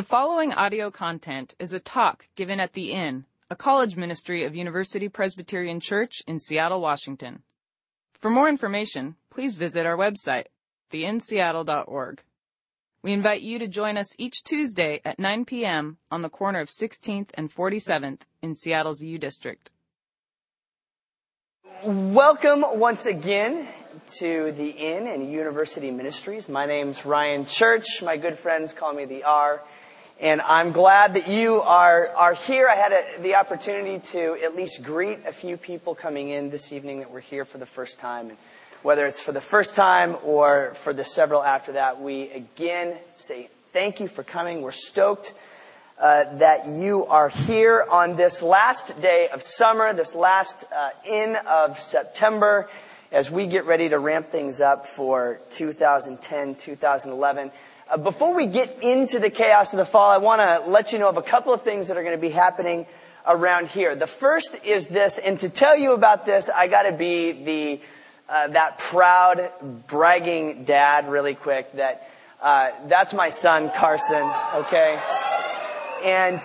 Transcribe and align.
The 0.00 0.06
following 0.06 0.54
audio 0.54 0.90
content 0.90 1.54
is 1.58 1.74
a 1.74 1.78
talk 1.78 2.26
given 2.34 2.58
at 2.58 2.72
The 2.72 2.90
Inn, 2.90 3.26
a 3.50 3.54
college 3.54 3.96
ministry 3.96 4.44
of 4.44 4.56
University 4.56 5.10
Presbyterian 5.10 5.78
Church 5.78 6.22
in 6.26 6.38
Seattle, 6.38 6.80
Washington. 6.80 7.42
For 8.14 8.30
more 8.30 8.48
information, 8.48 9.16
please 9.28 9.56
visit 9.56 9.84
our 9.84 9.98
website, 9.98 10.46
theinnseattle.org. 10.90 12.22
We 13.02 13.12
invite 13.12 13.42
you 13.42 13.58
to 13.58 13.68
join 13.68 13.98
us 13.98 14.18
each 14.18 14.42
Tuesday 14.42 15.02
at 15.04 15.18
9 15.18 15.44
p.m. 15.44 15.98
on 16.10 16.22
the 16.22 16.30
corner 16.30 16.60
of 16.60 16.70
16th 16.70 17.28
and 17.34 17.54
47th 17.54 18.22
in 18.40 18.54
Seattle's 18.54 19.02
U 19.02 19.18
District. 19.18 19.70
Welcome 21.84 22.64
once 22.66 23.04
again 23.04 23.68
to 24.18 24.52
the 24.52 24.70
Inn 24.70 25.06
and 25.06 25.30
University 25.30 25.90
Ministries. 25.90 26.48
My 26.48 26.64
name's 26.64 27.04
Ryan 27.04 27.44
Church. 27.44 28.02
My 28.02 28.16
good 28.16 28.38
friends 28.38 28.72
call 28.72 28.94
me 28.94 29.04
the 29.04 29.24
R. 29.24 29.62
And 30.20 30.42
I'm 30.42 30.72
glad 30.72 31.14
that 31.14 31.28
you 31.28 31.62
are, 31.62 32.08
are 32.08 32.34
here. 32.34 32.68
I 32.68 32.74
had 32.74 32.92
a, 32.92 33.22
the 33.22 33.36
opportunity 33.36 34.00
to 34.12 34.36
at 34.44 34.54
least 34.54 34.82
greet 34.82 35.20
a 35.26 35.32
few 35.32 35.56
people 35.56 35.94
coming 35.94 36.28
in 36.28 36.50
this 36.50 36.72
evening 36.72 36.98
that 36.98 37.10
were 37.10 37.20
here 37.20 37.46
for 37.46 37.56
the 37.56 37.64
first 37.64 37.98
time. 37.98 38.28
And 38.28 38.38
whether 38.82 39.06
it's 39.06 39.22
for 39.22 39.32
the 39.32 39.40
first 39.40 39.74
time 39.74 40.18
or 40.22 40.74
for 40.74 40.92
the 40.92 41.06
several 41.06 41.42
after 41.42 41.72
that, 41.72 42.02
we 42.02 42.28
again 42.32 42.98
say 43.16 43.48
thank 43.72 43.98
you 43.98 44.08
for 44.08 44.22
coming. 44.22 44.60
We're 44.60 44.72
stoked 44.72 45.32
uh, 45.98 46.36
that 46.36 46.68
you 46.68 47.06
are 47.06 47.30
here 47.30 47.86
on 47.90 48.16
this 48.16 48.42
last 48.42 49.00
day 49.00 49.28
of 49.32 49.42
summer, 49.42 49.94
this 49.94 50.14
last 50.14 50.64
uh, 50.70 50.90
in 51.08 51.34
of 51.48 51.78
September, 51.78 52.68
as 53.10 53.30
we 53.30 53.46
get 53.46 53.64
ready 53.64 53.88
to 53.88 53.98
ramp 53.98 54.28
things 54.28 54.60
up 54.60 54.84
for 54.84 55.40
2010, 55.48 56.56
2011. 56.56 57.52
Uh, 57.90 57.96
before 57.96 58.36
we 58.36 58.46
get 58.46 58.84
into 58.84 59.18
the 59.18 59.30
chaos 59.30 59.72
of 59.72 59.78
the 59.78 59.84
fall, 59.84 60.10
I 60.10 60.18
want 60.18 60.40
to 60.40 60.70
let 60.70 60.92
you 60.92 61.00
know 61.00 61.08
of 61.08 61.16
a 61.16 61.22
couple 61.22 61.52
of 61.52 61.62
things 61.62 61.88
that 61.88 61.96
are 61.96 62.04
going 62.04 62.14
to 62.14 62.20
be 62.20 62.30
happening 62.30 62.86
around 63.26 63.66
here. 63.66 63.96
The 63.96 64.06
first 64.06 64.56
is 64.64 64.86
this, 64.86 65.18
and 65.18 65.40
to 65.40 65.48
tell 65.48 65.76
you 65.76 65.92
about 65.92 66.24
this, 66.24 66.48
I 66.48 66.68
got 66.68 66.82
to 66.84 66.92
be 66.92 67.32
the 67.32 67.80
uh, 68.28 68.46
that 68.48 68.78
proud, 68.78 69.50
bragging 69.88 70.62
dad 70.62 71.10
really 71.10 71.34
quick. 71.34 71.72
That 71.72 72.08
uh, 72.40 72.70
that's 72.86 73.12
my 73.12 73.30
son 73.30 73.72
Carson. 73.74 74.30
Okay, 74.54 75.00
and 76.04 76.40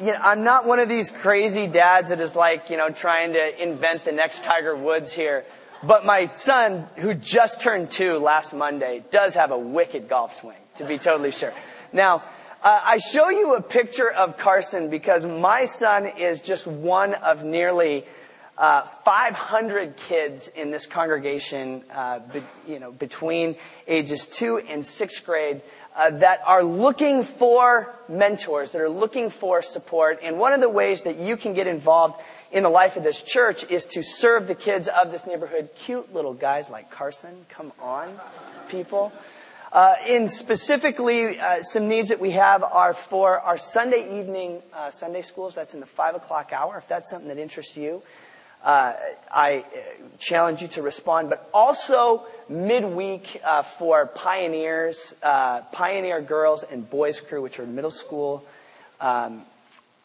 you 0.00 0.12
know, 0.12 0.18
I'm 0.22 0.42
not 0.42 0.64
one 0.64 0.78
of 0.78 0.88
these 0.88 1.10
crazy 1.10 1.66
dads 1.66 2.08
that 2.08 2.22
is 2.22 2.34
like 2.34 2.70
you 2.70 2.78
know 2.78 2.88
trying 2.88 3.34
to 3.34 3.62
invent 3.62 4.06
the 4.06 4.12
next 4.12 4.42
Tiger 4.42 4.74
Woods 4.74 5.12
here. 5.12 5.44
But 5.86 6.06
my 6.06 6.26
son, 6.26 6.86
who 6.96 7.12
just 7.12 7.60
turned 7.60 7.90
two 7.90 8.18
last 8.18 8.54
Monday, 8.54 9.04
does 9.10 9.34
have 9.34 9.50
a 9.50 9.58
wicked 9.58 10.08
golf 10.08 10.34
swing, 10.34 10.56
to 10.78 10.84
be 10.86 10.96
totally 10.96 11.30
sure. 11.30 11.52
Now, 11.92 12.22
uh, 12.62 12.80
I 12.82 12.96
show 12.96 13.28
you 13.28 13.56
a 13.56 13.60
picture 13.60 14.10
of 14.10 14.38
Carson 14.38 14.88
because 14.88 15.26
my 15.26 15.66
son 15.66 16.06
is 16.06 16.40
just 16.40 16.66
one 16.66 17.12
of 17.12 17.44
nearly 17.44 18.06
uh, 18.56 18.82
500 18.82 19.96
kids 19.96 20.48
in 20.48 20.70
this 20.70 20.86
congregation, 20.86 21.82
uh, 21.92 22.20
be, 22.20 22.42
you 22.66 22.78
know, 22.78 22.90
between 22.90 23.56
ages 23.86 24.26
two 24.26 24.58
and 24.66 24.86
sixth 24.86 25.26
grade, 25.26 25.60
uh, 25.96 26.10
that 26.10 26.40
are 26.46 26.64
looking 26.64 27.24
for 27.24 27.94
mentors, 28.08 28.72
that 28.72 28.80
are 28.80 28.88
looking 28.88 29.28
for 29.28 29.60
support. 29.60 30.20
And 30.22 30.38
one 30.38 30.54
of 30.54 30.60
the 30.60 30.68
ways 30.68 31.02
that 31.02 31.18
you 31.18 31.36
can 31.36 31.52
get 31.52 31.66
involved 31.66 32.20
in 32.54 32.62
the 32.62 32.70
life 32.70 32.96
of 32.96 33.02
this 33.02 33.20
church 33.20 33.68
is 33.68 33.84
to 33.84 34.02
serve 34.02 34.46
the 34.46 34.54
kids 34.54 34.86
of 34.86 35.10
this 35.10 35.26
neighborhood. 35.26 35.70
Cute 35.74 36.14
little 36.14 36.32
guys 36.32 36.70
like 36.70 36.88
Carson. 36.88 37.44
Come 37.48 37.72
on, 37.82 38.16
people. 38.68 39.12
Uh, 39.72 39.96
in 40.08 40.28
specifically, 40.28 41.40
uh, 41.40 41.62
some 41.62 41.88
needs 41.88 42.10
that 42.10 42.20
we 42.20 42.30
have 42.30 42.62
are 42.62 42.94
for 42.94 43.40
our 43.40 43.58
Sunday 43.58 44.20
evening 44.20 44.62
uh, 44.72 44.92
Sunday 44.92 45.20
schools. 45.20 45.56
That's 45.56 45.74
in 45.74 45.80
the 45.80 45.86
five 45.86 46.14
o'clock 46.14 46.52
hour. 46.52 46.78
If 46.78 46.86
that's 46.86 47.10
something 47.10 47.26
that 47.26 47.38
interests 47.38 47.76
you, 47.76 48.04
uh, 48.62 48.92
I 49.32 49.64
uh, 49.66 50.06
challenge 50.20 50.62
you 50.62 50.68
to 50.68 50.82
respond. 50.82 51.30
But 51.30 51.50
also 51.52 52.24
midweek 52.48 53.40
uh, 53.44 53.62
for 53.62 54.06
pioneers, 54.06 55.12
pioneer 55.20 56.20
girls 56.20 56.62
and 56.62 56.88
boys 56.88 57.20
crew, 57.20 57.42
which 57.42 57.58
are 57.58 57.66
middle 57.66 57.90
school, 57.90 58.44
um, 59.00 59.42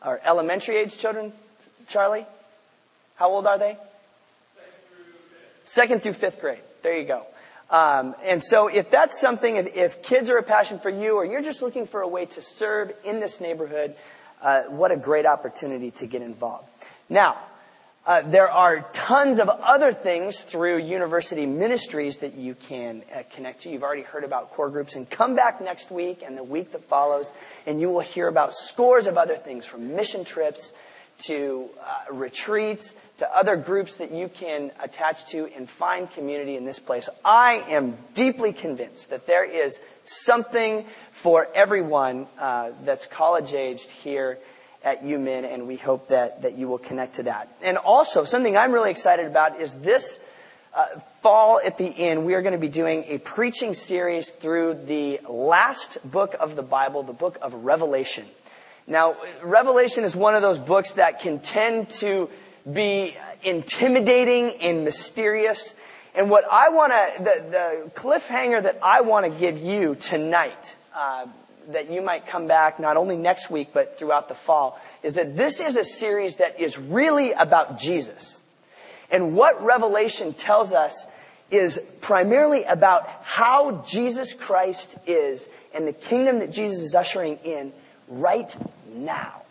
or 0.04 0.20
elementary 0.26 0.78
age 0.78 0.98
children. 0.98 1.32
Charlie. 1.88 2.26
How 3.20 3.32
old 3.32 3.46
are 3.46 3.58
they? 3.58 3.78
Second 5.64 6.02
through 6.02 6.14
fifth 6.14 6.40
grade. 6.40 6.62
There 6.84 6.98
you 6.98 7.06
go. 7.06 7.26
Um, 7.70 8.16
and 8.24 8.42
so 8.42 8.70
if 8.70 8.90
that's 8.90 9.20
something, 9.20 9.58
if, 9.58 9.76
if, 9.76 10.02
kids 10.02 10.30
are 10.30 10.38
a 10.38 10.44
passion 10.44 10.80
for 10.80 10.90
you 10.90 11.18
or 11.18 11.26
you're 11.26 11.42
just 11.42 11.62
looking 11.62 11.86
for 11.86 12.00
a 12.00 12.08
way 12.08 12.28
to 12.28 12.42
serve 12.42 12.94
in 13.04 13.20
this 13.20 13.42
neighborhood, 13.42 13.94
uh, 14.42 14.64
what 14.70 14.92
a 14.92 14.96
great 14.96 15.26
opportunity 15.26 15.92
to 15.92 16.08
get 16.08 16.22
involved. 16.22 16.66
Now, 17.10 17.38
uh, 18.08 18.22
there 18.22 18.50
are 18.50 18.88
tons 18.94 19.40
of 19.40 19.50
other 19.50 19.92
things 19.92 20.42
through 20.42 20.78
university 20.78 21.46
ministries 21.46 22.20
that 22.20 22.36
you 22.36 22.56
can 22.56 23.04
uh, 23.14 23.24
connect 23.36 23.64
to. 23.64 23.70
You've 23.70 23.84
already 23.84 24.04
heard 24.04 24.24
about 24.24 24.52
core 24.52 24.70
groups 24.70 24.96
and 24.96 25.08
come 25.10 25.36
back 25.36 25.62
next 25.62 25.92
week 25.92 26.24
and 26.26 26.38
the 26.38 26.44
week 26.44 26.72
that 26.72 26.86
follows 26.86 27.34
and 27.68 27.82
you 27.82 27.90
will 27.90 28.00
hear 28.00 28.30
about 28.30 28.54
scores 28.54 29.08
of 29.08 29.18
other 29.18 29.36
things 29.36 29.66
from 29.66 29.94
mission 29.94 30.24
trips 30.24 30.74
to 31.20 31.70
uh, 31.82 32.14
retreats 32.14 32.94
to 33.18 33.36
other 33.36 33.56
groups 33.56 33.98
that 33.98 34.12
you 34.12 34.30
can 34.30 34.72
attach 34.82 35.26
to 35.28 35.46
and 35.56 35.70
find 35.70 36.10
community 36.12 36.56
in 36.56 36.66
this 36.66 36.80
place. 36.80 37.10
I 37.24 37.66
am 37.68 37.98
deeply 38.14 38.54
convinced 38.54 39.10
that 39.10 39.28
there 39.28 39.44
is 39.44 39.82
something 40.06 40.86
for 41.12 41.48
everyone 41.54 42.28
uh, 42.40 42.72
that's 42.84 43.08
college 43.08 43.54
aged 43.54 43.92
here 43.92 44.40
at 44.84 45.04
UMin, 45.04 45.52
and 45.52 45.68
we 45.68 45.76
hope 45.76 46.08
that, 46.08 46.44
that 46.44 46.58
you 46.58 46.68
will 46.70 46.78
connect 46.78 47.16
to 47.16 47.24
that. 47.24 47.50
And 47.62 47.78
also, 47.78 48.24
something 48.24 48.56
I'm 48.56 48.72
really 48.72 48.92
excited 48.92 49.26
about 49.26 49.60
is 49.60 49.74
this 49.76 50.22
uh, 50.74 50.86
fall 51.22 51.60
at 51.64 51.78
the 51.78 51.88
Inn, 51.88 52.24
we 52.26 52.36
are 52.36 52.42
going 52.42 52.54
to 52.54 52.60
be 52.60 52.70
doing 52.70 53.04
a 53.08 53.18
preaching 53.18 53.74
series 53.74 54.30
through 54.30 54.76
the 54.86 55.20
last 55.28 55.98
book 56.10 56.36
of 56.40 56.56
the 56.56 56.62
Bible, 56.62 57.04
the 57.04 57.12
book 57.12 57.38
of 57.42 57.54
Revelation. 57.54 58.26
Now, 58.90 59.18
Revelation 59.44 60.04
is 60.04 60.16
one 60.16 60.34
of 60.34 60.42
those 60.42 60.58
books 60.58 60.94
that 60.94 61.22
can 61.22 61.40
tend 61.40 61.92
to 61.92 62.28
be 62.72 63.16
intimidating 63.44 64.56
and 64.62 64.84
mysterious. 64.84 65.76
And 66.16 66.32
what 66.32 66.44
I 66.52 66.70
want 66.70 66.92
to, 66.92 67.24
the, 67.24 67.50
the, 67.52 67.92
cliffhanger 67.92 68.64
that 68.64 68.80
I 68.82 69.02
want 69.02 69.32
to 69.32 69.40
give 69.40 69.60
you 69.60 69.94
tonight, 69.94 70.76
uh, 70.96 71.28
that 71.70 71.92
you 71.92 72.02
might 72.02 72.26
come 72.26 72.48
back 72.48 72.80
not 72.80 72.98
only 72.98 73.16
next 73.16 73.52
week 73.52 73.70
but 73.74 73.96
throughout 73.96 74.28
the 74.28 74.34
fall, 74.34 74.82
is 75.04 75.16
that 75.16 75.38
this 75.38 75.60
is 75.60 75.78
a 75.78 75.84
series 75.84 76.38
that 76.38 76.60
is 76.60 76.80
really 76.80 77.32
about 77.34 77.80
Jesus. 77.80 78.42
And 79.12 79.36
what 79.36 79.64
Revelation 79.64 80.34
tells 80.34 80.74
us 80.74 81.06
is 81.52 81.80
primarily 82.02 82.64
about 82.64 83.08
how 83.22 83.84
Jesus 83.88 84.34
Christ 84.34 84.98
is 85.06 85.48
and 85.76 85.88
the 85.88 85.94
kingdom 85.94 86.40
that 86.40 86.52
Jesus 86.52 86.80
is 86.80 86.96
ushering 86.96 87.38
in 87.44 87.72
right 88.08 88.56
now. 88.96 89.44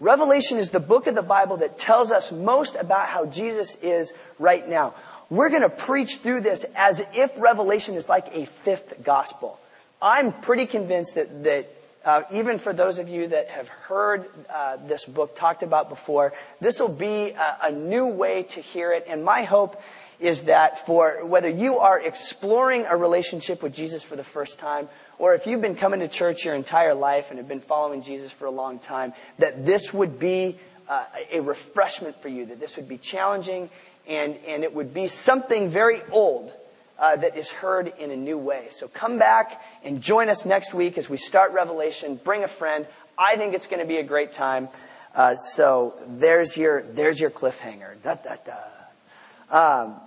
Revelation 0.00 0.58
is 0.58 0.72
the 0.72 0.80
book 0.80 1.06
of 1.06 1.14
the 1.14 1.22
Bible 1.22 1.58
that 1.58 1.78
tells 1.78 2.10
us 2.10 2.32
most 2.32 2.74
about 2.74 3.08
how 3.08 3.26
Jesus 3.26 3.76
is 3.76 4.12
right 4.38 4.68
now. 4.68 4.94
We're 5.30 5.48
going 5.48 5.62
to 5.62 5.70
preach 5.70 6.16
through 6.16 6.40
this 6.40 6.66
as 6.76 7.00
if 7.14 7.30
Revelation 7.38 7.94
is 7.94 8.08
like 8.08 8.34
a 8.34 8.44
fifth 8.44 9.04
gospel. 9.04 9.58
I'm 10.02 10.32
pretty 10.32 10.66
convinced 10.66 11.14
that, 11.14 11.44
that 11.44 11.68
uh, 12.04 12.22
even 12.32 12.58
for 12.58 12.72
those 12.72 12.98
of 12.98 13.08
you 13.08 13.28
that 13.28 13.48
have 13.50 13.68
heard 13.68 14.26
uh, 14.52 14.76
this 14.88 15.06
book 15.06 15.36
talked 15.36 15.62
about 15.62 15.88
before, 15.88 16.32
this 16.60 16.80
will 16.80 16.92
be 16.92 17.30
a, 17.30 17.58
a 17.62 17.70
new 17.70 18.08
way 18.08 18.42
to 18.42 18.60
hear 18.60 18.92
it. 18.92 19.06
And 19.08 19.24
my 19.24 19.44
hope 19.44 19.80
is 20.18 20.44
that 20.44 20.84
for 20.86 21.24
whether 21.24 21.48
you 21.48 21.78
are 21.78 22.00
exploring 22.00 22.86
a 22.88 22.96
relationship 22.96 23.62
with 23.62 23.72
Jesus 23.72 24.02
for 24.02 24.16
the 24.16 24.24
first 24.24 24.58
time 24.58 24.88
or 25.18 25.34
if 25.34 25.46
you've 25.46 25.60
been 25.60 25.76
coming 25.76 26.00
to 26.00 26.08
church 26.08 26.44
your 26.44 26.54
entire 26.54 26.94
life 26.94 27.30
and 27.30 27.38
have 27.38 27.48
been 27.48 27.60
following 27.60 28.02
Jesus 28.02 28.30
for 28.30 28.46
a 28.46 28.50
long 28.50 28.78
time, 28.78 29.12
that 29.38 29.64
this 29.64 29.92
would 29.92 30.18
be 30.18 30.58
uh, 30.88 31.04
a 31.30 31.40
refreshment 31.40 32.20
for 32.20 32.28
you, 32.28 32.46
that 32.46 32.60
this 32.60 32.76
would 32.76 32.88
be 32.88 32.98
challenging 32.98 33.70
and, 34.08 34.36
and 34.46 34.64
it 34.64 34.74
would 34.74 34.92
be 34.92 35.08
something 35.08 35.68
very 35.68 36.00
old 36.10 36.52
uh, 36.98 37.16
that 37.16 37.36
is 37.36 37.50
heard 37.50 37.92
in 37.98 38.10
a 38.10 38.16
new 38.16 38.38
way. 38.38 38.68
So 38.70 38.88
come 38.88 39.18
back 39.18 39.62
and 39.84 40.00
join 40.00 40.28
us 40.28 40.44
next 40.44 40.74
week 40.74 40.98
as 40.98 41.08
we 41.08 41.16
start 41.16 41.52
Revelation. 41.52 42.20
Bring 42.22 42.44
a 42.44 42.48
friend. 42.48 42.86
I 43.18 43.36
think 43.36 43.54
it's 43.54 43.66
going 43.66 43.80
to 43.80 43.86
be 43.86 43.98
a 43.98 44.02
great 44.02 44.32
time. 44.32 44.68
Uh, 45.14 45.34
so 45.34 45.94
there's 46.06 46.56
your 46.56 46.82
there's 46.82 47.20
your 47.20 47.30
cliffhanger. 47.30 48.00
Da, 48.02 48.14
da, 48.14 48.36
da. 48.46 49.82
Um, 49.84 50.00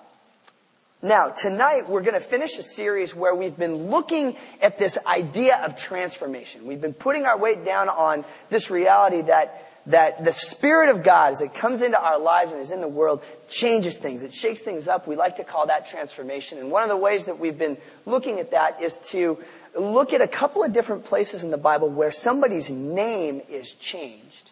now, 1.06 1.30
tonight 1.30 1.88
we're 1.88 2.02
going 2.02 2.16
to 2.16 2.20
finish 2.20 2.58
a 2.58 2.64
series 2.64 3.14
where 3.14 3.36
we've 3.36 3.56
been 3.56 3.92
looking 3.92 4.36
at 4.60 4.80
this 4.80 4.98
idea 5.06 5.64
of 5.64 5.78
transformation. 5.78 6.66
We've 6.66 6.82
been 6.82 6.96
putting 6.96 7.28
our 7.28 7.38
weight 7.38 7.64
down 7.64 7.90
on 7.90 8.26
this 8.50 8.72
reality 8.72 9.22
that, 9.22 9.70
that 9.86 10.26
the 10.26 10.32
Spirit 10.32 10.90
of 10.90 11.04
God, 11.04 11.34
as 11.34 11.44
it 11.44 11.54
comes 11.54 11.84
into 11.84 12.04
our 12.04 12.18
lives 12.18 12.54
and 12.54 12.60
is 12.60 12.72
in 12.72 12.82
the 12.82 12.88
world, 12.88 13.24
changes 13.48 14.00
things. 14.00 14.24
It 14.24 14.34
shakes 14.34 14.62
things 14.62 14.88
up. 14.88 15.08
We 15.08 15.16
like 15.16 15.36
to 15.36 15.44
call 15.44 15.68
that 15.68 15.88
transformation. 15.88 16.58
And 16.58 16.72
one 16.72 16.82
of 16.82 16.90
the 16.90 16.98
ways 16.98 17.26
that 17.26 17.38
we've 17.38 17.58
been 17.58 17.78
looking 18.08 18.40
at 18.40 18.50
that 18.50 18.82
is 18.82 18.98
to 19.10 19.38
look 19.80 20.12
at 20.12 20.22
a 20.22 20.28
couple 20.28 20.64
of 20.64 20.74
different 20.74 21.06
places 21.06 21.44
in 21.44 21.52
the 21.52 21.58
Bible 21.58 21.88
where 21.88 22.10
somebody's 22.10 22.72
name 22.72 23.44
is 23.48 23.74
changed. 23.74 24.50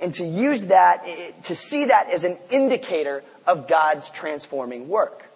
And 0.00 0.12
to 0.14 0.26
use 0.26 0.66
that, 0.66 1.04
eh, 1.06 1.30
to 1.44 1.54
see 1.54 1.84
that 1.84 2.10
as 2.10 2.24
an 2.24 2.36
indicator 2.50 3.22
of 3.46 3.68
God's 3.68 4.10
transforming 4.10 4.88
work. 4.88 5.28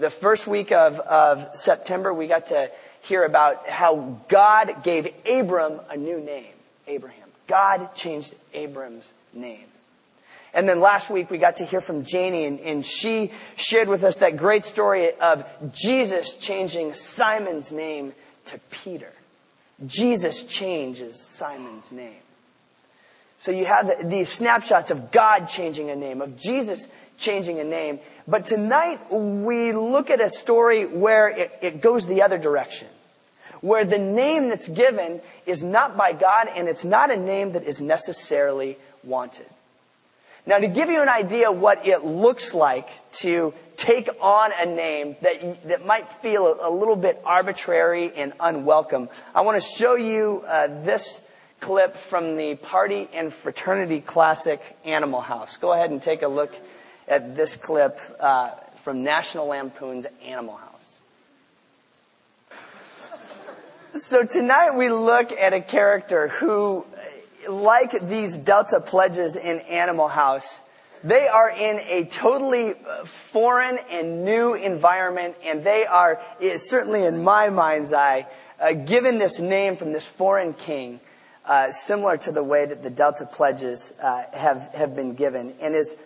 The 0.00 0.08
first 0.08 0.48
week 0.48 0.72
of, 0.72 0.98
of 0.98 1.54
September, 1.54 2.14
we 2.14 2.26
got 2.26 2.46
to 2.46 2.70
hear 3.02 3.22
about 3.22 3.68
how 3.68 4.18
God 4.28 4.82
gave 4.82 5.06
Abram 5.30 5.78
a 5.90 5.96
new 5.98 6.18
name, 6.20 6.54
Abraham. 6.86 7.28
God 7.46 7.94
changed 7.94 8.34
Abram's 8.54 9.12
name. 9.34 9.66
And 10.54 10.66
then 10.66 10.80
last 10.80 11.10
week 11.10 11.30
we 11.30 11.36
got 11.36 11.56
to 11.56 11.66
hear 11.66 11.82
from 11.82 12.06
Janie 12.06 12.46
and, 12.46 12.60
and, 12.60 12.86
she 12.86 13.30
shared 13.56 13.88
with 13.88 14.02
us 14.02 14.16
that 14.16 14.38
great 14.38 14.64
story 14.64 15.12
of 15.20 15.44
Jesus 15.74 16.34
changing 16.34 16.94
Simon's 16.94 17.70
name 17.70 18.14
to 18.46 18.58
Peter. 18.70 19.12
Jesus 19.86 20.44
changes 20.44 21.20
Simon's 21.20 21.92
name. 21.92 22.22
So 23.36 23.52
you 23.52 23.66
have 23.66 24.08
these 24.08 24.30
snapshots 24.30 24.90
of 24.90 25.10
God 25.10 25.44
changing 25.44 25.90
a 25.90 25.96
name, 25.96 26.22
of 26.22 26.40
Jesus 26.40 26.88
changing 27.20 27.60
a 27.60 27.64
name. 27.64 28.00
But 28.30 28.46
tonight 28.46 29.12
we 29.12 29.72
look 29.72 30.08
at 30.08 30.20
a 30.20 30.30
story 30.30 30.86
where 30.86 31.28
it, 31.28 31.50
it 31.62 31.80
goes 31.80 32.06
the 32.06 32.22
other 32.22 32.38
direction. 32.38 32.86
Where 33.60 33.84
the 33.84 33.98
name 33.98 34.50
that's 34.50 34.68
given 34.68 35.20
is 35.46 35.64
not 35.64 35.96
by 35.96 36.12
God 36.12 36.48
and 36.54 36.68
it's 36.68 36.84
not 36.84 37.10
a 37.10 37.16
name 37.16 37.52
that 37.52 37.64
is 37.64 37.80
necessarily 37.80 38.78
wanted. 39.02 39.46
Now, 40.46 40.58
to 40.58 40.68
give 40.68 40.88
you 40.88 41.02
an 41.02 41.08
idea 41.08 41.50
what 41.50 41.86
it 41.88 42.04
looks 42.04 42.54
like 42.54 42.88
to 43.14 43.52
take 43.76 44.08
on 44.20 44.52
a 44.56 44.64
name 44.64 45.16
that, 45.22 45.64
that 45.66 45.84
might 45.84 46.08
feel 46.08 46.56
a, 46.62 46.70
little 46.70 46.96
bit 46.96 47.20
arbitrary 47.24 48.12
and 48.16 48.32
unwelcome, 48.38 49.08
I 49.34 49.40
want 49.40 49.60
to 49.60 49.68
show 49.68 49.96
you 49.96 50.44
uh, 50.46 50.68
this 50.84 51.20
clip 51.58 51.96
from 51.96 52.36
the 52.36 52.54
Party 52.54 53.08
and 53.12 53.34
Fraternity 53.34 54.00
Classic 54.00 54.60
Animal 54.84 55.20
House. 55.20 55.56
Go 55.56 55.72
ahead 55.72 55.90
and 55.90 56.00
take 56.00 56.22
a 56.22 56.28
look 56.28 56.54
at 57.10 57.34
this 57.36 57.56
clip 57.56 57.98
uh, 58.20 58.52
from 58.84 59.02
National 59.02 59.48
Lampoon's 59.48 60.06
Animal 60.24 60.56
House. 60.56 60.98
So 63.92 64.24
tonight 64.24 64.76
we 64.76 64.88
look 64.88 65.32
at 65.32 65.52
a 65.52 65.60
character 65.60 66.28
who 66.28 66.86
like 67.48 67.90
these 68.08 68.38
Delta 68.38 68.80
pledges 68.80 69.34
in 69.34 69.58
Animal 69.60 70.08
House, 70.08 70.60
they 71.02 71.26
are 71.26 71.50
in 71.50 71.80
a 71.80 72.04
totally 72.04 72.74
uh, 72.74 73.04
foreign 73.04 73.78
and 73.90 74.24
new 74.24 74.54
environment, 74.54 75.34
and 75.42 75.64
they 75.64 75.86
are, 75.86 76.20
certainly 76.56 77.04
in 77.04 77.24
my 77.24 77.48
mind's 77.48 77.92
eye, 77.92 78.26
uh, 78.60 78.72
given 78.72 79.18
this 79.18 79.40
name 79.40 79.76
from 79.76 79.92
this 79.92 80.06
foreign 80.06 80.52
king, 80.52 81.00
uh, 81.46 81.72
similar 81.72 82.16
to 82.18 82.32
the 82.32 82.44
way 82.44 82.66
that 82.66 82.82
the 82.82 82.90
Delta 82.90 83.26
pledges 83.26 83.94
uh, 84.02 84.24
have 84.34 84.70
have 84.74 84.94
been 84.94 85.14
given, 85.14 85.54
and 85.60 85.74
is 85.74 85.96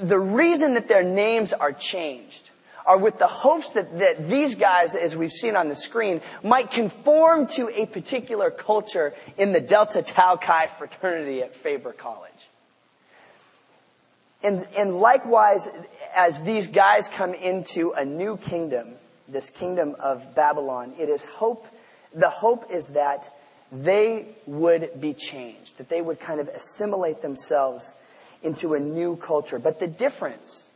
the 0.00 0.18
reason 0.18 0.74
that 0.74 0.88
their 0.88 1.02
names 1.02 1.52
are 1.52 1.72
changed 1.72 2.50
are 2.86 2.98
with 2.98 3.18
the 3.18 3.26
hopes 3.26 3.72
that, 3.72 3.98
that 3.98 4.28
these 4.28 4.54
guys, 4.54 4.94
as 4.94 5.16
we've 5.16 5.32
seen 5.32 5.56
on 5.56 5.68
the 5.68 5.76
screen, 5.76 6.20
might 6.42 6.70
conform 6.70 7.46
to 7.46 7.70
a 7.74 7.86
particular 7.86 8.50
culture 8.50 9.14
in 9.38 9.52
the 9.52 9.60
Delta 9.60 10.02
Tau 10.02 10.36
Chi 10.36 10.66
fraternity 10.66 11.42
at 11.42 11.54
Faber 11.54 11.92
College. 11.92 12.30
And, 14.42 14.66
and 14.76 14.96
likewise, 14.96 15.68
as 16.14 16.42
these 16.42 16.66
guys 16.66 17.08
come 17.08 17.32
into 17.32 17.92
a 17.92 18.04
new 18.04 18.36
kingdom, 18.36 18.96
this 19.26 19.48
kingdom 19.48 19.96
of 19.98 20.34
Babylon, 20.34 20.92
it 20.98 21.08
is 21.08 21.24
hope, 21.24 21.66
the 22.14 22.28
hope 22.28 22.70
is 22.70 22.88
that 22.88 23.30
they 23.72 24.26
would 24.46 25.00
be 25.00 25.14
changed, 25.14 25.78
that 25.78 25.88
they 25.88 26.02
would 26.02 26.20
kind 26.20 26.40
of 26.40 26.48
assimilate 26.48 27.22
themselves 27.22 27.94
into 28.44 28.74
a 28.74 28.80
new 28.80 29.16
culture. 29.16 29.58
But 29.58 29.80
the 29.80 29.86
difference 29.86 30.68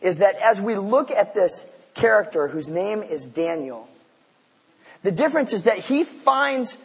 is 0.00 0.18
that 0.18 0.36
as 0.36 0.60
we 0.60 0.74
look 0.76 1.10
at 1.10 1.34
this 1.34 1.66
character 1.94 2.48
whose 2.48 2.68
name 2.68 3.02
is 3.02 3.26
Daniel, 3.26 3.88
the 5.02 5.12
difference 5.12 5.52
is 5.52 5.64
that 5.64 5.78
he 5.78 6.04
finds 6.04 6.78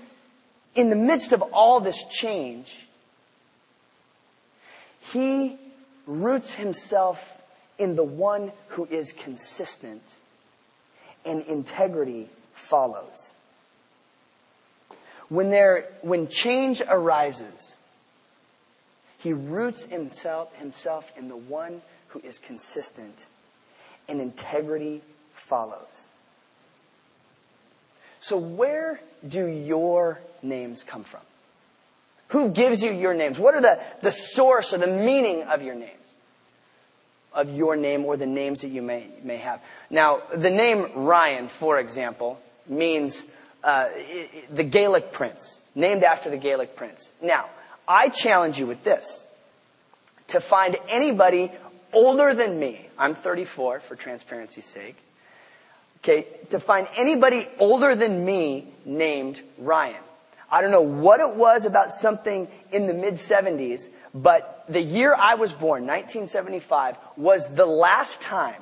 in 0.76 0.90
the 0.90 0.96
midst 0.96 1.32
of 1.32 1.42
all 1.54 1.80
this 1.80 2.04
change, 2.06 2.88
he 5.12 5.58
roots 6.06 6.54
himself 6.54 7.42
in 7.78 7.96
the 7.96 8.04
one 8.04 8.52
who 8.70 8.86
is 8.86 9.12
consistent 9.12 10.02
and 11.26 11.44
integrity 11.46 12.30
follows. 12.54 13.36
When 15.30 15.50
there, 15.50 15.90
when 16.02 16.28
change 16.28 16.82
arises, 16.88 17.78
he 19.22 19.34
roots 19.34 19.86
himself, 19.86 20.56
himself 20.56 21.12
in 21.16 21.30
the 21.30 21.38
one 21.38 21.84
who 22.08 22.20
is 22.22 22.40
consistent, 22.40 23.28
and 24.10 24.20
integrity 24.20 25.02
follows. 25.32 26.10
So, 28.20 28.38
where 28.38 29.00
do 29.28 29.46
your 29.46 30.20
names 30.42 30.84
come 30.84 31.04
from? 31.04 31.22
Who 32.30 32.50
gives 32.50 32.82
you 32.82 32.92
your 32.92 33.14
names? 33.14 33.38
What 33.38 33.54
are 33.54 33.62
the, 33.62 33.80
the 34.02 34.12
source 34.12 34.74
or 34.74 34.80
the 34.80 34.88
meaning 34.88 35.44
of 35.44 35.62
your 35.62 35.76
names? 35.76 35.92
Of 37.34 37.54
your 37.54 37.76
name 37.76 38.06
or 38.06 38.18
the 38.18 38.26
names 38.26 38.62
that 38.62 38.70
you 38.70 38.82
may, 38.82 39.08
may 39.24 39.38
have. 39.38 39.62
Now, 39.92 40.22
the 40.36 40.50
name 40.50 40.88
Ryan, 40.96 41.48
for 41.48 41.80
example, 41.80 42.40
means 42.68 43.26
uh, 43.64 43.90
the 44.50 44.64
Gaelic 44.64 45.12
prince, 45.12 45.62
named 45.76 46.04
after 46.04 46.32
the 46.32 46.38
Gaelic 46.38 46.76
prince. 46.76 47.12
Now, 47.22 47.46
I 47.88 48.10
challenge 48.10 48.60
you 48.60 48.68
with 48.68 48.84
this 48.84 49.24
to 50.28 50.40
find 50.40 50.78
anybody 50.88 51.52
older 51.94 52.34
than 52.34 52.60
me, 52.60 52.88
I'm 52.98 53.16
34 53.16 53.82
for 53.82 53.96
transparency's 53.96 54.66
sake, 54.66 54.96
okay, 56.00 56.26
to 56.52 56.60
find 56.60 56.88
anybody 56.98 57.48
older 57.60 57.96
than 57.96 58.24
me 58.24 58.68
named 58.86 59.42
Ryan. 59.58 60.02
I 60.50 60.62
don't 60.62 60.72
know 60.72 60.82
what 60.82 61.22
it 61.22 61.36
was 61.36 61.66
about 61.66 61.92
something 61.92 62.48
in 62.72 62.88
the 62.88 62.94
mid 62.94 63.14
70s, 63.16 63.90
but 64.14 64.66
the 64.68 64.82
year 64.82 65.16
I 65.16 65.36
was 65.36 65.54
born, 65.54 65.88
1975, 65.88 66.98
was 67.16 67.54
the 67.56 67.66
last 67.66 68.22
time 68.22 68.62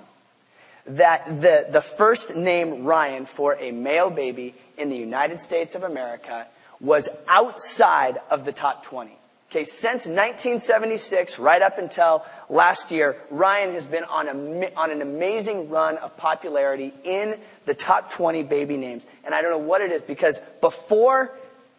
that 0.85 1.41
the, 1.41 1.67
the 1.69 1.81
first 1.81 2.35
name 2.35 2.83
Ryan 2.83 3.25
for 3.25 3.55
a 3.55 3.71
male 3.71 4.09
baby 4.09 4.55
in 4.77 4.89
the 4.89 4.97
United 4.97 5.39
States 5.39 5.75
of 5.75 5.83
America 5.83 6.47
was 6.81 7.09
outside 7.27 8.17
of 8.29 8.45
the 8.45 8.51
top 8.51 8.83
20. 8.83 9.11
Okay, 9.49 9.63
since 9.63 10.05
1976, 10.05 11.39
right 11.39 11.61
up 11.61 11.79
until 11.79 12.23
last 12.49 12.91
year, 12.91 13.17
Ryan 13.31 13.73
has 13.73 13.83
been 13.83 14.03
on, 14.03 14.27
a, 14.27 14.73
on 14.75 14.91
an 14.91 15.01
amazing 15.01 15.69
run 15.69 15.97
of 15.97 16.15
popularity 16.17 16.93
in 17.03 17.35
the 17.65 17.73
top 17.73 18.11
20 18.11 18.43
baby 18.43 18.77
names. 18.77 19.07
And 19.23 19.33
I 19.33 19.41
don't 19.41 19.49
know 19.49 19.67
what 19.67 19.81
it 19.81 19.91
is 19.91 20.03
because 20.03 20.39
before, 20.61 21.31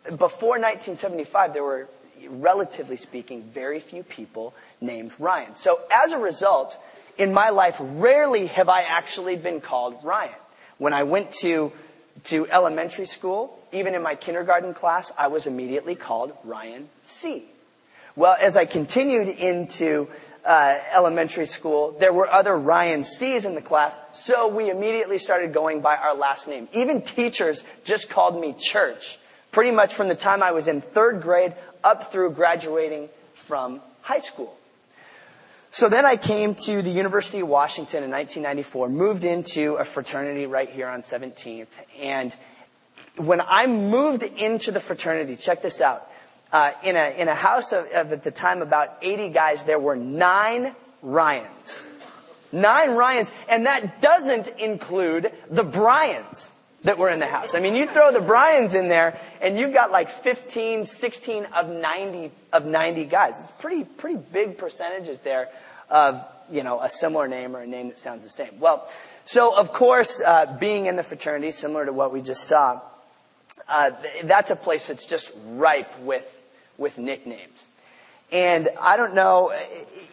before 0.03 0.59
1975, 0.59 1.53
there 1.53 1.63
were, 1.63 1.89
relatively 2.29 2.97
speaking, 2.97 3.43
very 3.43 3.79
few 3.79 4.03
people 4.03 4.53
named 4.81 5.13
Ryan. 5.21 5.55
So 5.55 5.79
as 5.93 6.11
a 6.11 6.19
result, 6.19 6.77
in 7.19 7.33
my 7.33 7.51
life, 7.51 7.77
rarely 7.79 8.47
have 8.47 8.69
I 8.69 8.83
actually 8.83 9.37
been 9.37 9.61
called 9.61 9.97
Ryan. 10.03 10.35
When 10.79 10.93
I 10.93 11.05
went 11.05 11.31
to, 11.43 11.73
to 12.25 12.47
elementary 12.49 13.07
school, 13.07 13.59
even 13.73 13.95
in 13.95 14.03
my 14.03 14.15
kindergarten 14.15 14.75
class, 14.75 15.13
I 15.17 15.29
was 15.29 15.47
immediately 15.47 15.95
called 15.95 16.33
Ryan 16.45 16.89
C. 17.03 17.45
Well, 18.17 18.37
as 18.41 18.57
I 18.57 18.65
continued 18.65 19.29
into 19.29 20.09
uh, 20.45 20.79
elementary 20.95 21.47
school, 21.47 21.97
there 21.99 22.13
were 22.13 22.29
other 22.29 22.57
Ryan 22.57 23.05
C's 23.05 23.45
in 23.45 23.55
the 23.55 23.61
class, 23.61 23.95
so 24.13 24.49
we 24.49 24.71
immediately 24.71 25.19
started 25.19 25.53
going 25.53 25.81
by 25.81 25.97
our 25.97 26.15
last 26.15 26.49
name. 26.49 26.69
Even 26.73 27.03
teachers 27.03 27.65
just 27.85 28.09
called 28.09 28.41
me 28.41 28.55
Church, 28.59 29.19
pretty 29.53 29.71
much 29.71 29.95
from 29.95 30.09
the 30.09 30.15
time 30.15 30.43
I 30.43 30.53
was 30.53 30.69
in 30.69 30.81
third 30.81 31.23
grade 31.23 31.55
up 31.85 32.13
through 32.13 32.33
graduating 32.33 33.09
from 33.35 33.81
high 34.03 34.19
school. 34.19 34.57
So 35.73 35.89
then 35.89 36.05
I 36.05 36.17
came 36.17 36.57
to 36.67 36.83
the 36.83 36.91
University 36.91 37.41
of 37.41 37.49
Washington 37.49 38.03
in 38.03 38.11
1994, 38.11 38.89
moved 38.89 39.23
into 39.23 39.77
a 39.77 39.85
fraternity 39.85 40.47
right 40.47 40.69
here 40.69 40.89
on 40.89 41.03
17th, 41.03 41.69
and 41.97 42.35
when 43.15 43.41
I 43.41 43.69
moved 43.69 44.25
into 44.25 44.73
the 44.73 44.81
fraternity, 44.81 45.37
check 45.37 45.63
this 45.63 45.81
out, 45.81 46.11
uh, 46.53 46.73
in, 46.83 46.97
a, 46.97 47.15
in 47.17 47.29
a 47.29 47.37
house 47.37 47.73
of, 47.73 47.87
of, 47.95 48.11
at 48.11 48.25
the 48.25 48.33
time 48.33 48.63
about 48.63 48.97
80 49.01 49.29
guys, 49.29 49.65
there 49.65 49.79
were 49.79 49.95
nine 49.95 50.75
Ryans. 51.03 51.87
Nine 52.51 52.91
Ryans, 52.91 53.31
and 53.49 53.67
that 53.67 54.03
doesn't 54.03 54.49
include 54.59 55.31
the 55.51 55.63
Bryans 55.63 56.53
that 56.85 56.99
were 56.99 57.11
in 57.11 57.19
the 57.19 57.27
house. 57.27 57.55
I 57.55 57.61
mean, 57.61 57.75
you 57.75 57.87
throw 57.87 58.13
the 58.13 58.21
Bryans 58.21 58.75
in 58.75 58.89
there, 58.89 59.19
and 59.41 59.59
you've 59.59 59.75
got 59.75 59.91
like 59.91 60.09
15, 60.09 60.85
16 60.85 61.45
of 61.47 61.69
90, 61.69 62.31
of 62.53 62.67
90 62.67 63.05
guys. 63.05 63.39
It's 63.41 63.53
pretty, 63.53 63.85
pretty 63.85 64.19
big 64.33 64.57
percentages 64.59 65.21
there 65.21 65.49
of, 65.91 66.25
you 66.51 66.63
know, 66.63 66.81
a 66.81 66.89
similar 66.89 67.29
name 67.29 67.55
or 67.55 67.61
a 67.61 67.67
name 67.67 67.89
that 67.89 67.99
sounds 67.99 68.23
the 68.23 68.31
same. 68.31 68.59
Well, 68.61 68.89
So, 69.25 69.57
of 69.57 69.73
course, 69.73 70.21
uh, 70.21 70.57
being 70.59 70.87
in 70.87 70.97
the 70.97 71.03
fraternity, 71.03 71.51
similar 71.51 71.85
to 71.87 71.93
what 71.93 72.13
we 72.13 72.23
just 72.23 72.49
saw, 72.49 72.81
uh, 73.69 73.93
that's 74.25 74.51
a 74.51 74.57
place 74.57 74.89
that's 74.89 75.07
just 75.07 75.31
ripe 75.47 76.01
with, 76.01 76.43
with 76.79 76.99
nicknames. 76.99 77.69
And 78.33 78.69
I 78.81 78.97
don't 78.97 79.15
know, 79.15 79.53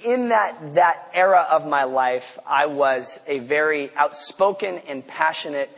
in 0.06 0.30
that, 0.30 0.76
that 0.76 1.10
era 1.14 1.48
of 1.50 1.66
my 1.66 1.86
life, 1.86 2.38
I 2.46 2.66
was 2.66 3.20
a 3.28 3.40
very 3.40 3.92
outspoken 3.96 4.80
and 4.88 5.06
passionate 5.08 5.70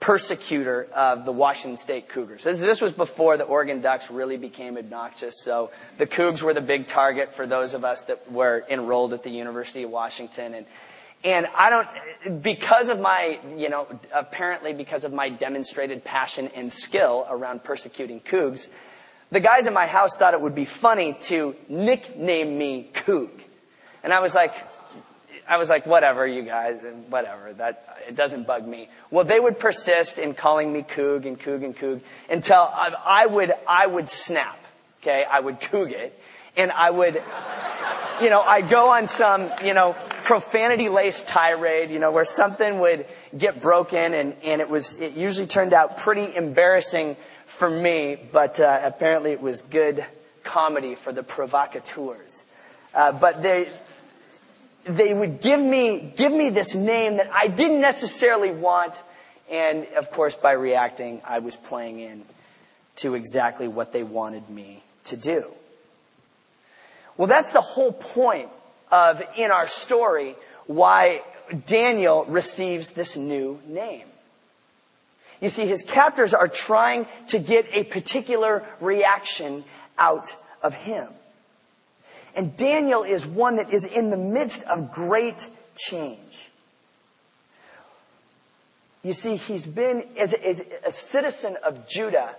persecutor 0.00 0.84
of 0.94 1.24
the 1.24 1.32
Washington 1.32 1.76
State 1.76 2.08
Cougars. 2.08 2.44
This, 2.44 2.80
was 2.80 2.92
before 2.92 3.36
the 3.36 3.44
Oregon 3.44 3.80
Ducks 3.80 4.10
really 4.10 4.36
became 4.36 4.76
obnoxious. 4.76 5.42
So 5.42 5.70
the 5.98 6.06
Cougs 6.06 6.42
were 6.42 6.54
the 6.54 6.60
big 6.60 6.86
target 6.86 7.34
for 7.34 7.46
those 7.46 7.74
of 7.74 7.84
us 7.84 8.04
that 8.04 8.30
were 8.30 8.64
enrolled 8.68 9.12
at 9.12 9.22
the 9.22 9.30
University 9.30 9.82
of 9.82 9.90
Washington. 9.90 10.54
And, 10.54 10.66
and 11.24 11.46
I 11.56 11.70
don't, 11.70 12.42
because 12.42 12.88
of 12.88 13.00
my, 13.00 13.40
you 13.56 13.68
know, 13.68 13.86
apparently 14.14 14.72
because 14.72 15.04
of 15.04 15.12
my 15.12 15.28
demonstrated 15.28 16.04
passion 16.04 16.50
and 16.54 16.72
skill 16.72 17.26
around 17.28 17.64
persecuting 17.64 18.20
Cougs, 18.20 18.68
the 19.30 19.40
guys 19.40 19.66
in 19.66 19.74
my 19.74 19.86
house 19.86 20.14
thought 20.14 20.34
it 20.34 20.40
would 20.40 20.54
be 20.54 20.66
funny 20.66 21.16
to 21.22 21.56
nickname 21.68 22.56
me 22.56 22.90
Coug. 22.92 23.30
And 24.04 24.12
I 24.12 24.20
was 24.20 24.34
like, 24.34 24.54
I 25.48 25.58
was 25.58 25.68
like, 25.68 25.86
whatever, 25.86 26.26
you 26.26 26.42
guys, 26.42 26.82
and 26.82 27.10
whatever. 27.10 27.52
That 27.52 27.98
it 28.08 28.16
doesn't 28.16 28.46
bug 28.46 28.66
me. 28.66 28.88
Well, 29.10 29.24
they 29.24 29.40
would 29.40 29.58
persist 29.58 30.18
in 30.18 30.34
calling 30.34 30.72
me 30.72 30.82
Coug 30.82 31.26
and 31.26 31.38
Coug 31.38 31.64
and 31.64 31.76
Coug 31.76 32.00
until 32.28 32.56
I, 32.56 32.94
I 33.04 33.26
would 33.26 33.52
I 33.66 33.86
would 33.86 34.08
snap. 34.08 34.58
Okay, 35.02 35.24
I 35.30 35.40
would 35.40 35.60
Coug 35.60 35.92
it, 35.92 36.18
and 36.56 36.72
I 36.72 36.90
would, 36.90 37.22
you 38.20 38.30
know, 38.30 38.40
I 38.42 38.62
go 38.62 38.90
on 38.90 39.08
some 39.08 39.50
you 39.64 39.74
know 39.74 39.94
profanity 40.24 40.88
laced 40.88 41.28
tirade, 41.28 41.90
you 41.90 41.98
know, 41.98 42.10
where 42.10 42.24
something 42.24 42.80
would 42.80 43.06
get 43.36 43.60
broken, 43.60 44.14
and 44.14 44.36
and 44.44 44.60
it 44.60 44.68
was 44.68 45.00
it 45.00 45.16
usually 45.16 45.46
turned 45.46 45.72
out 45.72 45.98
pretty 45.98 46.34
embarrassing 46.34 47.16
for 47.46 47.70
me, 47.70 48.16
but 48.32 48.58
uh, 48.60 48.80
apparently 48.82 49.32
it 49.32 49.40
was 49.40 49.62
good 49.62 50.04
comedy 50.42 50.94
for 50.94 51.12
the 51.12 51.22
provocateurs. 51.22 52.44
Uh, 52.94 53.12
but 53.12 53.42
they 53.42 53.68
they 54.86 55.12
would 55.12 55.40
give 55.40 55.60
me, 55.60 56.12
give 56.16 56.32
me 56.32 56.48
this 56.48 56.74
name 56.74 57.16
that 57.16 57.30
I 57.32 57.48
didn't 57.48 57.80
necessarily 57.80 58.50
want. 58.50 59.02
And 59.50 59.86
of 59.96 60.10
course, 60.10 60.36
by 60.36 60.52
reacting, 60.52 61.20
I 61.24 61.40
was 61.40 61.56
playing 61.56 62.00
in 62.00 62.24
to 62.96 63.14
exactly 63.14 63.68
what 63.68 63.92
they 63.92 64.02
wanted 64.02 64.48
me 64.48 64.82
to 65.04 65.16
do. 65.16 65.50
Well, 67.16 67.28
that's 67.28 67.52
the 67.52 67.60
whole 67.60 67.92
point 67.92 68.48
of, 68.90 69.22
in 69.36 69.50
our 69.50 69.66
story, 69.66 70.36
why 70.66 71.22
Daniel 71.66 72.24
receives 72.26 72.92
this 72.92 73.16
new 73.16 73.60
name. 73.66 74.06
You 75.40 75.48
see, 75.48 75.66
his 75.66 75.82
captors 75.82 76.32
are 76.32 76.48
trying 76.48 77.06
to 77.28 77.38
get 77.38 77.66
a 77.72 77.84
particular 77.84 78.64
reaction 78.80 79.64
out 79.98 80.36
of 80.62 80.74
him. 80.74 81.08
And 82.36 82.56
Daniel 82.56 83.02
is 83.02 83.26
one 83.26 83.56
that 83.56 83.72
is 83.72 83.84
in 83.84 84.10
the 84.10 84.16
midst 84.16 84.62
of 84.64 84.92
great 84.92 85.48
change. 85.74 86.50
You 89.02 89.14
see, 89.14 89.36
he's 89.36 89.66
been, 89.66 90.04
as 90.18 90.34
a, 90.34 90.46
as 90.46 90.62
a 90.84 90.92
citizen 90.92 91.56
of 91.64 91.88
Judah, 91.88 92.34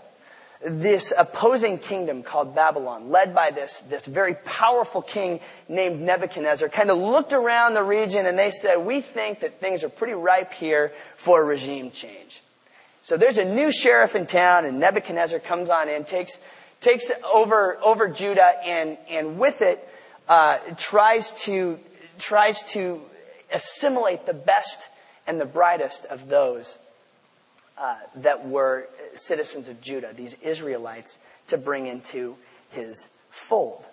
this 0.64 1.14
opposing 1.18 1.78
kingdom 1.78 2.24
called 2.24 2.54
Babylon, 2.56 3.10
led 3.10 3.34
by 3.34 3.52
this, 3.52 3.80
this 3.82 4.06
very 4.06 4.34
powerful 4.34 5.02
king 5.02 5.40
named 5.70 6.02
Nebuchadnezzar, 6.02 6.70
kind 6.70 6.92
of 6.92 6.98
looked 6.98 7.32
around 7.32 7.74
the 7.74 7.84
region 7.84 8.26
and 8.26 8.38
they 8.38 8.52
said, 8.52 8.78
we 8.78 9.02
think 9.02 9.40
that 9.42 9.60
things 9.60 9.84
are 9.84 9.90
pretty 9.90 10.14
ripe 10.14 10.54
here 10.54 10.92
for 11.16 11.46
regime 11.46 11.92
change. 11.92 12.42
So 13.02 13.18
there's 13.18 13.38
a 13.38 13.46
new 13.46 13.72
sheriff 13.72 14.16
in 14.16 14.26
town 14.26 14.66
and 14.66 14.80
Nebuchadnezzar 14.80 15.40
comes 15.40 15.70
on 15.70 15.90
in, 15.90 16.06
takes, 16.06 16.40
takes 16.82 17.12
over, 17.34 17.78
over 17.84 18.08
Judah 18.08 18.54
and, 18.64 18.98
and 19.10 19.40
with 19.40 19.62
it, 19.62 19.88
uh, 20.28 20.60
tries 20.78 21.32
to, 21.44 21.80
tries 22.20 22.62
to 22.74 23.02
assimilate 23.54 24.26
the 24.26 24.34
best 24.34 24.90
and 25.26 25.40
the 25.40 25.46
brightest 25.46 26.06
of 26.06 26.28
those 26.28 26.78
uh, 27.78 27.96
that 28.16 28.48
were 28.48 28.88
citizens 29.16 29.70
of 29.70 29.82
Judah, 29.82 30.12
these 30.16 30.36
Israelites, 30.42 31.20
to 31.48 31.58
bring 31.58 31.88
into 31.88 32.36
his 32.72 33.10
fold. 33.30 33.86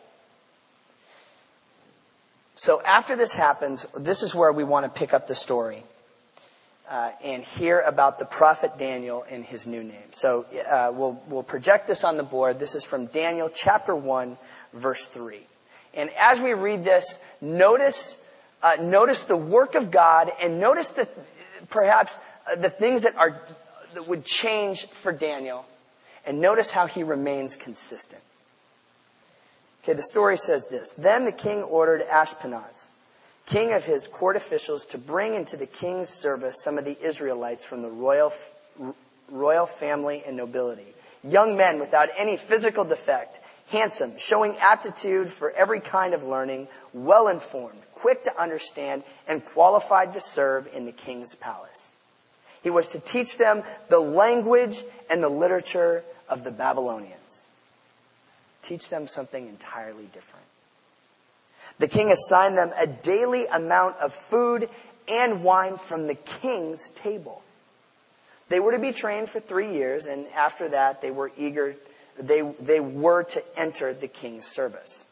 So 2.54 2.80
after 2.82 3.16
this 3.16 3.34
happens, 3.34 3.86
this 3.98 4.22
is 4.22 4.34
where 4.34 4.52
we 4.52 4.64
want 4.64 4.84
to 4.84 4.98
pick 4.98 5.12
up 5.12 5.26
the 5.26 5.34
story 5.34 5.82
uh, 6.88 7.12
and 7.22 7.42
hear 7.42 7.80
about 7.80 8.18
the 8.18 8.24
prophet 8.24 8.78
Daniel 8.78 9.24
and 9.30 9.44
his 9.44 9.66
new 9.66 9.82
name. 9.82 10.10
So 10.10 10.44
uh, 10.68 10.92
we'll, 10.94 11.20
we'll 11.28 11.42
project 11.42 11.86
this 11.86 12.04
on 12.04 12.16
the 12.16 12.22
board. 12.22 12.58
This 12.58 12.74
is 12.74 12.84
from 12.84 13.06
Daniel 13.06 13.48
chapter 13.52 13.94
1, 13.94 14.36
verse 14.74 15.08
3. 15.08 15.40
And 15.94 16.10
as 16.18 16.40
we 16.40 16.52
read 16.52 16.84
this, 16.84 17.20
notice, 17.40 18.18
uh, 18.62 18.76
notice 18.80 19.24
the 19.24 19.36
work 19.36 19.74
of 19.74 19.90
God 19.90 20.30
and 20.42 20.60
notice 20.60 20.90
the, 20.90 21.08
perhaps 21.70 22.18
uh, 22.50 22.56
the 22.56 22.70
things 22.70 23.04
that 23.04 23.16
are, 23.16 23.40
that 23.94 24.06
would 24.06 24.24
change 24.24 24.86
for 24.88 25.12
Daniel. 25.12 25.64
And 26.26 26.40
notice 26.40 26.70
how 26.70 26.86
he 26.86 27.02
remains 27.02 27.54
consistent. 27.56 28.22
Okay, 29.82 29.92
the 29.92 30.02
story 30.02 30.36
says 30.38 30.66
this. 30.68 30.94
Then 30.94 31.26
the 31.26 31.32
king 31.32 31.62
ordered 31.62 32.02
Ashpenaz, 32.02 32.88
king 33.46 33.72
of 33.72 33.84
his 33.84 34.08
court 34.08 34.36
officials, 34.36 34.86
to 34.86 34.98
bring 34.98 35.34
into 35.34 35.56
the 35.56 35.66
king's 35.66 36.08
service 36.08 36.62
some 36.62 36.78
of 36.78 36.84
the 36.84 36.96
Israelites 37.00 37.64
from 37.64 37.82
the 37.82 37.90
royal, 37.90 38.32
royal 39.30 39.66
family 39.66 40.22
and 40.26 40.36
nobility, 40.36 40.94
young 41.22 41.56
men 41.56 41.78
without 41.78 42.08
any 42.16 42.36
physical 42.36 42.84
defect 42.84 43.40
handsome, 43.70 44.12
showing 44.18 44.56
aptitude 44.60 45.28
for 45.28 45.50
every 45.52 45.80
kind 45.80 46.14
of 46.14 46.22
learning, 46.22 46.68
well 46.92 47.28
informed, 47.28 47.80
quick 47.94 48.24
to 48.24 48.40
understand, 48.40 49.02
and 49.26 49.44
qualified 49.44 50.12
to 50.12 50.20
serve 50.20 50.68
in 50.74 50.86
the 50.86 50.92
king's 50.92 51.34
palace. 51.34 51.94
He 52.62 52.70
was 52.70 52.88
to 52.90 53.00
teach 53.00 53.38
them 53.38 53.62
the 53.88 53.98
language 53.98 54.82
and 55.10 55.22
the 55.22 55.28
literature 55.28 56.02
of 56.28 56.44
the 56.44 56.50
Babylonians. 56.50 57.46
Teach 58.62 58.88
them 58.88 59.06
something 59.06 59.46
entirely 59.48 60.08
different. 60.12 60.46
The 61.78 61.88
king 61.88 62.10
assigned 62.10 62.56
them 62.56 62.72
a 62.76 62.86
daily 62.86 63.46
amount 63.46 63.96
of 63.96 64.12
food 64.12 64.68
and 65.08 65.42
wine 65.42 65.76
from 65.76 66.06
the 66.06 66.14
king's 66.14 66.90
table. 66.90 67.42
They 68.48 68.60
were 68.60 68.72
to 68.72 68.78
be 68.78 68.92
trained 68.92 69.28
for 69.28 69.40
three 69.40 69.72
years, 69.72 70.06
and 70.06 70.26
after 70.28 70.68
that, 70.68 71.00
they 71.00 71.10
were 71.10 71.32
eager 71.36 71.76
they, 72.18 72.42
they 72.60 72.80
were 72.80 73.24
to 73.24 73.42
enter 73.56 73.92
the 73.92 74.08
king's 74.08 74.46
service. 74.46 75.06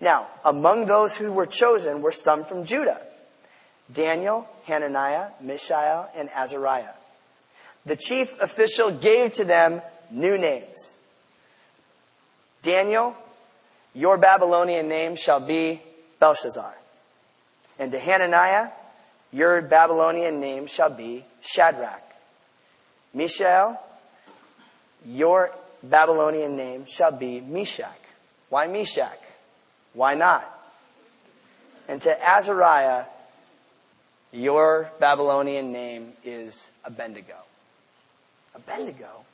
Now, 0.00 0.28
among 0.44 0.86
those 0.86 1.16
who 1.16 1.32
were 1.32 1.46
chosen 1.46 2.02
were 2.02 2.12
some 2.12 2.44
from 2.44 2.64
Judah 2.64 3.00
Daniel, 3.92 4.48
Hananiah, 4.66 5.30
Mishael, 5.40 6.08
and 6.14 6.30
Azariah. 6.30 6.94
The 7.84 7.96
chief 7.96 8.40
official 8.40 8.92
gave 8.92 9.34
to 9.34 9.44
them 9.44 9.82
new 10.12 10.38
names. 10.38 10.96
Daniel, 12.62 13.16
your 13.94 14.18
Babylonian 14.18 14.88
name 14.88 15.16
shall 15.16 15.40
be 15.40 15.82
Belshazzar. 16.18 16.74
And 17.78 17.92
to 17.92 17.98
Hananiah, 17.98 18.70
your 19.32 19.62
Babylonian 19.62 20.40
name 20.40 20.66
shall 20.66 20.90
be 20.90 21.24
Shadrach. 21.40 22.02
Mishael, 23.14 23.80
your 25.04 25.50
Babylonian 25.82 26.56
name 26.56 26.84
shall 26.86 27.12
be 27.12 27.40
Meshach. 27.40 27.98
Why 28.48 28.66
Meshach? 28.66 29.18
Why 29.94 30.14
not? 30.14 30.44
And 31.88 32.00
to 32.02 32.28
Azariah, 32.28 33.04
your 34.32 34.90
Babylonian 35.00 35.72
name 35.72 36.12
is 36.24 36.70
Abednego. 36.84 37.34
Abednego. 38.54 39.24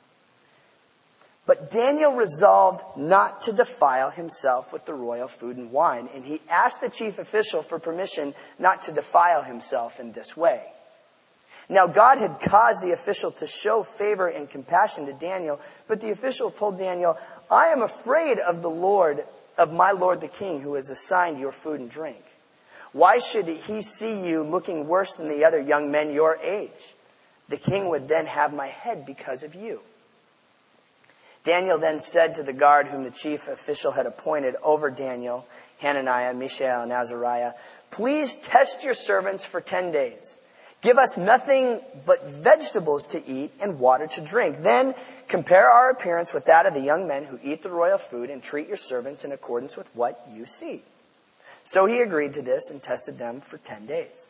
But 1.47 1.71
Daniel 1.71 2.11
resolved 2.11 2.83
not 2.97 3.43
to 3.43 3.53
defile 3.53 4.11
himself 4.11 4.73
with 4.73 4.85
the 4.85 4.93
royal 4.93 5.29
food 5.29 5.55
and 5.55 5.71
wine, 5.71 6.09
and 6.13 6.25
he 6.25 6.41
asked 6.49 6.81
the 6.81 6.89
chief 6.89 7.17
official 7.17 7.63
for 7.63 7.79
permission 7.79 8.33
not 8.59 8.81
to 8.83 8.91
defile 8.91 9.43
himself 9.43 10.01
in 10.01 10.11
this 10.11 10.35
way. 10.35 10.61
Now, 11.69 11.87
God 11.87 12.17
had 12.17 12.41
caused 12.41 12.83
the 12.83 12.91
official 12.91 13.31
to 13.31 13.47
show 13.47 13.83
favor 13.83 14.27
and 14.27 14.49
compassion 14.49 15.05
to 15.05 15.13
Daniel, 15.13 15.59
but 15.87 16.01
the 16.01 16.11
official 16.11 16.51
told 16.51 16.77
Daniel, 16.77 17.17
I 17.49 17.67
am 17.67 17.81
afraid 17.81 18.39
of 18.39 18.61
the 18.61 18.69
Lord, 18.69 19.23
of 19.57 19.71
my 19.71 19.91
Lord 19.91 20.19
the 20.19 20.27
king, 20.27 20.59
who 20.59 20.73
has 20.73 20.89
assigned 20.89 21.39
your 21.39 21.53
food 21.53 21.79
and 21.79 21.89
drink. 21.89 22.23
Why 22.91 23.19
should 23.19 23.47
he 23.47 23.81
see 23.81 24.27
you 24.27 24.43
looking 24.43 24.87
worse 24.87 25.15
than 25.15 25.29
the 25.29 25.45
other 25.45 25.61
young 25.61 25.91
men 25.91 26.11
your 26.11 26.35
age? 26.37 26.95
The 27.47 27.57
king 27.57 27.87
would 27.87 28.09
then 28.09 28.25
have 28.25 28.53
my 28.53 28.67
head 28.67 29.05
because 29.05 29.43
of 29.43 29.55
you. 29.55 29.81
Daniel 31.47 31.79
then 31.79 31.99
said 31.99 32.35
to 32.35 32.43
the 32.43 32.53
guard 32.53 32.87
whom 32.87 33.03
the 33.03 33.11
chief 33.11 33.47
official 33.47 33.93
had 33.93 34.05
appointed 34.05 34.55
over 34.63 34.91
Daniel, 34.91 35.47
Hananiah, 35.79 36.33
Mishael, 36.33 36.81
and 36.81 36.91
Azariah, 36.91 37.53
Please 37.89 38.35
test 38.35 38.83
your 38.83 38.93
servants 38.93 39.45
for 39.45 39.61
ten 39.61 39.91
days 39.91 40.37
Give 40.81 40.97
us 40.97 41.17
nothing 41.17 41.81
but 42.05 42.27
vegetables 42.29 43.07
to 43.07 43.27
eat 43.27 43.51
and 43.59 43.79
water 43.79 44.07
to 44.07 44.21
drink. 44.21 44.61
Then 44.61 44.93
compare 45.27 45.69
our 45.69 45.89
appearance 45.89 46.33
with 46.33 46.45
that 46.45 46.65
of 46.65 46.73
the 46.73 46.81
young 46.81 47.07
men 47.07 47.23
who 47.23 47.39
eat 47.43 47.63
the 47.63 47.69
royal 47.69 47.97
food 47.97 48.29
and 48.29 48.43
treat 48.43 48.67
your 48.67 48.77
servants 48.77 49.25
in 49.25 49.31
accordance 49.31 49.75
with 49.75 49.93
what 49.95 50.23
you 50.31 50.45
see. 50.45 50.83
So 51.63 51.87
he 51.87 51.99
agreed 51.99 52.33
to 52.33 52.41
this 52.41 52.69
and 52.69 52.81
tested 52.81 53.17
them 53.17 53.41
for 53.41 53.57
10 53.57 53.87
days. 53.87 54.29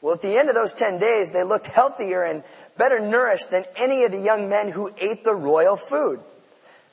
Well, 0.00 0.14
at 0.14 0.22
the 0.22 0.38
end 0.38 0.48
of 0.48 0.54
those 0.54 0.74
10 0.74 0.98
days, 0.98 1.32
they 1.32 1.42
looked 1.42 1.66
healthier 1.66 2.22
and 2.22 2.44
better 2.78 3.00
nourished 3.00 3.50
than 3.50 3.64
any 3.76 4.04
of 4.04 4.12
the 4.12 4.20
young 4.20 4.48
men 4.48 4.70
who 4.70 4.92
ate 4.98 5.24
the 5.24 5.34
royal 5.34 5.76
food. 5.76 6.20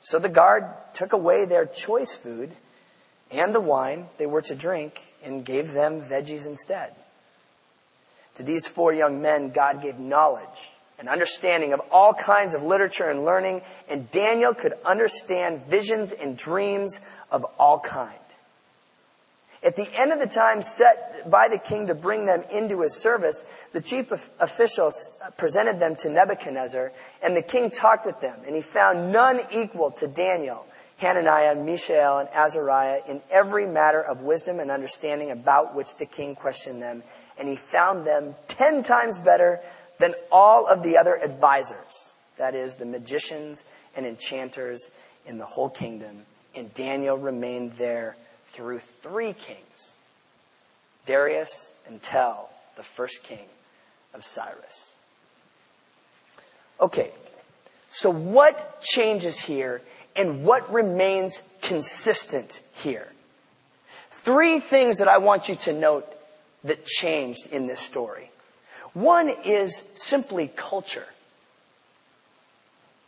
So 0.02 0.18
the 0.18 0.28
guard 0.28 0.64
took 0.94 1.12
away 1.12 1.44
their 1.44 1.64
choice 1.64 2.14
food 2.14 2.50
and 3.30 3.54
the 3.54 3.60
wine 3.60 4.06
they 4.18 4.26
were 4.26 4.42
to 4.42 4.54
drink 4.54 5.14
and 5.24 5.44
gave 5.44 5.72
them 5.72 6.02
veggies 6.02 6.44
instead. 6.44 6.92
To 8.34 8.42
these 8.42 8.66
four 8.66 8.92
young 8.92 9.22
men, 9.22 9.50
God 9.50 9.80
gave 9.80 10.00
knowledge 10.00 10.72
and 10.98 11.08
understanding 11.08 11.72
of 11.72 11.80
all 11.92 12.14
kinds 12.14 12.52
of 12.52 12.64
literature 12.64 13.08
and 13.08 13.24
learning, 13.24 13.62
and 13.88 14.10
Daniel 14.10 14.54
could 14.54 14.74
understand 14.84 15.62
visions 15.66 16.12
and 16.12 16.36
dreams 16.36 17.00
of 17.30 17.46
all 17.58 17.78
kinds. 17.78 18.18
At 19.64 19.76
the 19.76 19.88
end 19.94 20.12
of 20.12 20.18
the 20.18 20.26
time 20.26 20.60
set 20.62 21.30
by 21.30 21.48
the 21.48 21.58
king 21.58 21.86
to 21.86 21.94
bring 21.94 22.26
them 22.26 22.42
into 22.52 22.80
his 22.80 23.00
service, 23.00 23.46
the 23.72 23.80
chief 23.80 24.10
officials 24.40 25.16
presented 25.36 25.78
them 25.78 25.94
to 25.96 26.08
Nebuchadnezzar, 26.08 26.90
and 27.22 27.36
the 27.36 27.42
king 27.42 27.70
talked 27.70 28.04
with 28.04 28.20
them, 28.20 28.40
and 28.46 28.54
he 28.54 28.62
found 28.62 29.12
none 29.12 29.40
equal 29.52 29.90
to 29.92 30.08
Daniel, 30.08 30.66
Hananiah, 30.98 31.54
Mishael, 31.54 32.18
and 32.18 32.28
Azariah 32.30 33.00
in 33.08 33.22
every 33.30 33.66
matter 33.66 34.00
of 34.00 34.22
wisdom 34.22 34.60
and 34.60 34.70
understanding 34.70 35.30
about 35.30 35.74
which 35.74 35.96
the 35.96 36.06
king 36.06 36.34
questioned 36.34 36.82
them, 36.82 37.02
and 37.38 37.48
he 37.48 37.56
found 37.56 38.06
them 38.06 38.34
ten 38.48 38.82
times 38.82 39.18
better 39.18 39.60
than 39.98 40.14
all 40.30 40.66
of 40.66 40.82
the 40.82 40.96
other 40.96 41.16
advisors, 41.16 42.12
that 42.38 42.54
is, 42.54 42.76
the 42.76 42.86
magicians 42.86 43.66
and 43.96 44.04
enchanters 44.06 44.90
in 45.26 45.38
the 45.38 45.44
whole 45.44 45.70
kingdom. 45.70 46.22
And 46.54 46.72
Daniel 46.74 47.16
remained 47.16 47.72
there 47.72 48.16
through 48.46 48.80
three 48.80 49.32
kings 49.32 49.96
Darius 51.06 51.72
until 51.88 52.48
the 52.76 52.82
first 52.82 53.22
king 53.24 53.46
of 54.14 54.24
Cyrus. 54.24 54.91
Okay, 56.82 57.12
so 57.90 58.10
what 58.10 58.82
changes 58.82 59.40
here 59.40 59.82
and 60.16 60.44
what 60.44 60.70
remains 60.72 61.40
consistent 61.60 62.60
here? 62.74 63.06
Three 64.10 64.58
things 64.58 64.98
that 64.98 65.06
I 65.06 65.18
want 65.18 65.48
you 65.48 65.54
to 65.54 65.72
note 65.72 66.12
that 66.64 66.84
changed 66.84 67.52
in 67.52 67.68
this 67.68 67.78
story. 67.78 68.32
One 68.94 69.28
is 69.28 69.84
simply 69.94 70.48
culture. 70.48 71.06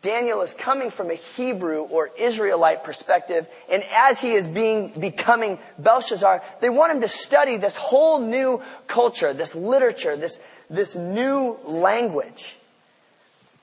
Daniel 0.02 0.42
is 0.42 0.54
coming 0.54 0.92
from 0.92 1.10
a 1.10 1.14
Hebrew 1.14 1.80
or 1.80 2.10
Israelite 2.16 2.84
perspective, 2.84 3.48
and 3.68 3.82
as 3.90 4.20
he 4.20 4.34
is 4.34 4.46
being, 4.46 4.90
becoming 5.00 5.58
Belshazzar, 5.78 6.42
they 6.60 6.68
want 6.68 6.92
him 6.92 7.00
to 7.00 7.08
study 7.08 7.56
this 7.56 7.76
whole 7.76 8.20
new 8.20 8.62
culture, 8.86 9.32
this 9.32 9.54
literature, 9.56 10.16
this, 10.16 10.38
this 10.70 10.94
new 10.94 11.58
language. 11.64 12.56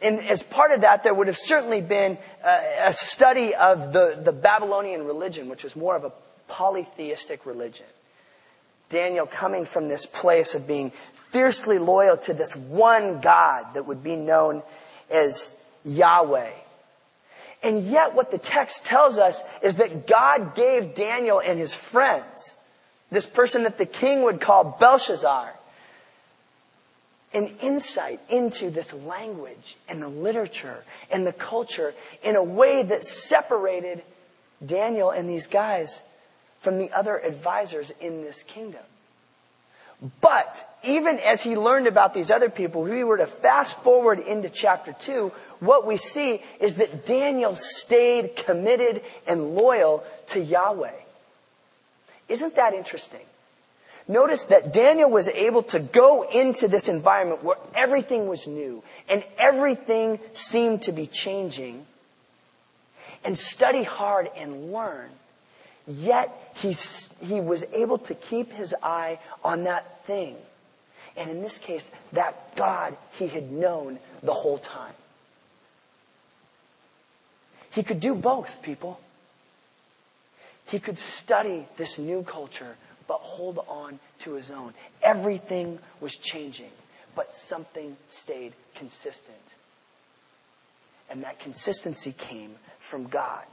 And 0.01 0.19
as 0.21 0.41
part 0.41 0.71
of 0.71 0.81
that, 0.81 1.03
there 1.03 1.13
would 1.13 1.27
have 1.27 1.37
certainly 1.37 1.81
been 1.81 2.17
a, 2.43 2.91
study 2.91 3.53
of 3.53 3.93
the, 3.93 4.19
the 4.23 4.31
Babylonian 4.31 5.05
religion, 5.05 5.47
which 5.47 5.63
was 5.63 5.75
more 5.75 5.95
of 5.95 6.03
a 6.03 6.11
polytheistic 6.47 7.45
religion. 7.45 7.85
Daniel 8.89 9.25
coming 9.25 9.65
from 9.65 9.87
this 9.87 10.05
place 10.05 10.53
of 10.55 10.67
being 10.67 10.91
fiercely 11.29 11.77
loyal 11.77 12.17
to 12.17 12.33
this 12.33 12.55
one 12.55 13.21
God 13.21 13.73
that 13.75 13.85
would 13.85 14.03
be 14.03 14.15
known 14.15 14.63
as 15.09 15.51
Yahweh. 15.85 16.51
And 17.63 17.85
yet 17.85 18.15
what 18.15 18.31
the 18.31 18.37
text 18.37 18.85
tells 18.85 19.17
us 19.17 19.43
is 19.61 19.75
that 19.75 20.07
God 20.07 20.55
gave 20.55 20.95
Daniel 20.95 21.39
and 21.39 21.59
his 21.59 21.73
friends, 21.73 22.55
this 23.11 23.25
person 23.25 23.63
that 23.63 23.77
the 23.77 23.85
king 23.85 24.23
would 24.23 24.41
call 24.41 24.77
Belshazzar, 24.79 25.53
an 27.33 27.49
insight 27.61 28.19
into 28.29 28.69
this 28.69 28.93
language 28.93 29.77
and 29.87 30.01
the 30.01 30.09
literature 30.09 30.83
and 31.09 31.25
the 31.25 31.33
culture 31.33 31.93
in 32.23 32.35
a 32.35 32.43
way 32.43 32.83
that 32.83 33.03
separated 33.03 34.03
Daniel 34.65 35.09
and 35.09 35.29
these 35.29 35.47
guys 35.47 36.01
from 36.59 36.77
the 36.77 36.91
other 36.91 37.17
advisors 37.17 37.91
in 37.99 38.23
this 38.23 38.43
kingdom. 38.43 38.81
But 40.19 40.67
even 40.83 41.19
as 41.19 41.43
he 41.43 41.55
learned 41.55 41.87
about 41.87 42.13
these 42.13 42.31
other 42.31 42.49
people, 42.49 42.85
if 42.85 42.91
we 42.91 43.03
were 43.03 43.17
to 43.17 43.27
fast 43.27 43.77
forward 43.79 44.19
into 44.19 44.49
chapter 44.49 44.93
2, 44.93 45.31
what 45.59 45.85
we 45.85 45.97
see 45.97 46.41
is 46.59 46.75
that 46.75 47.05
Daniel 47.05 47.55
stayed 47.55 48.35
committed 48.35 49.03
and 49.27 49.55
loyal 49.55 50.03
to 50.27 50.39
Yahweh. 50.39 50.91
Isn't 52.29 52.55
that 52.55 52.73
interesting? 52.73 53.21
Notice 54.11 54.43
that 54.45 54.73
Daniel 54.73 55.09
was 55.09 55.29
able 55.29 55.63
to 55.71 55.79
go 55.79 56.23
into 56.23 56.67
this 56.67 56.89
environment 56.89 57.45
where 57.45 57.55
everything 57.73 58.27
was 58.27 58.45
new 58.45 58.83
and 59.07 59.23
everything 59.37 60.19
seemed 60.33 60.81
to 60.81 60.91
be 60.91 61.07
changing 61.07 61.85
and 63.23 63.39
study 63.39 63.83
hard 63.83 64.27
and 64.35 64.73
learn. 64.73 65.11
Yet 65.87 66.29
he, 66.55 66.75
he 67.25 67.39
was 67.39 67.63
able 67.73 67.99
to 67.99 68.13
keep 68.13 68.51
his 68.51 68.75
eye 68.83 69.17
on 69.45 69.63
that 69.63 70.03
thing. 70.03 70.35
And 71.15 71.31
in 71.31 71.41
this 71.41 71.57
case, 71.57 71.89
that 72.11 72.57
God 72.57 72.97
he 73.13 73.27
had 73.27 73.49
known 73.49 73.97
the 74.21 74.33
whole 74.33 74.57
time. 74.57 74.93
He 77.71 77.83
could 77.83 78.01
do 78.01 78.13
both, 78.15 78.61
people. 78.61 78.99
He 80.67 80.79
could 80.79 80.99
study 80.99 81.65
this 81.77 81.97
new 81.97 82.23
culture, 82.23 82.75
but 83.11 83.19
hold 83.19 83.59
on 83.67 83.99
to 84.19 84.35
his 84.35 84.49
own. 84.49 84.73
Everything 85.03 85.77
was 85.99 86.15
changing, 86.15 86.71
but 87.13 87.33
something 87.33 87.97
stayed 88.07 88.53
consistent. 88.73 89.35
And 91.09 91.21
that 91.23 91.37
consistency 91.37 92.13
came 92.17 92.51
from 92.79 93.07
God. 93.07 93.43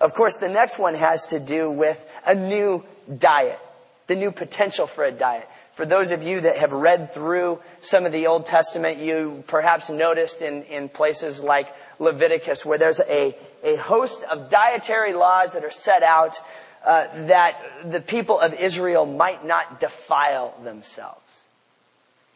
Of 0.00 0.14
course, 0.14 0.36
the 0.36 0.48
next 0.48 0.78
one 0.78 0.94
has 0.94 1.26
to 1.30 1.40
do 1.40 1.72
with 1.72 2.08
a 2.24 2.36
new 2.36 2.84
diet, 3.18 3.58
the 4.06 4.14
new 4.14 4.30
potential 4.30 4.86
for 4.86 5.02
a 5.02 5.10
diet. 5.10 5.48
For 5.72 5.84
those 5.84 6.12
of 6.12 6.22
you 6.22 6.42
that 6.42 6.58
have 6.58 6.70
read 6.70 7.12
through 7.12 7.58
some 7.80 8.06
of 8.06 8.12
the 8.12 8.28
Old 8.28 8.46
Testament, 8.46 8.98
you 8.98 9.42
perhaps 9.48 9.90
noticed 9.90 10.40
in, 10.40 10.62
in 10.64 10.88
places 10.88 11.42
like 11.42 11.66
Leviticus 11.98 12.64
where 12.64 12.78
there's 12.78 13.00
a, 13.00 13.36
a 13.64 13.74
host 13.74 14.22
of 14.30 14.50
dietary 14.50 15.14
laws 15.14 15.54
that 15.54 15.64
are 15.64 15.70
set 15.72 16.04
out 16.04 16.36
uh, 16.84 17.06
that 17.26 17.60
the 17.84 18.00
people 18.00 18.38
of 18.38 18.54
Israel 18.54 19.06
might 19.06 19.44
not 19.44 19.80
defile 19.80 20.54
themselves. 20.62 21.20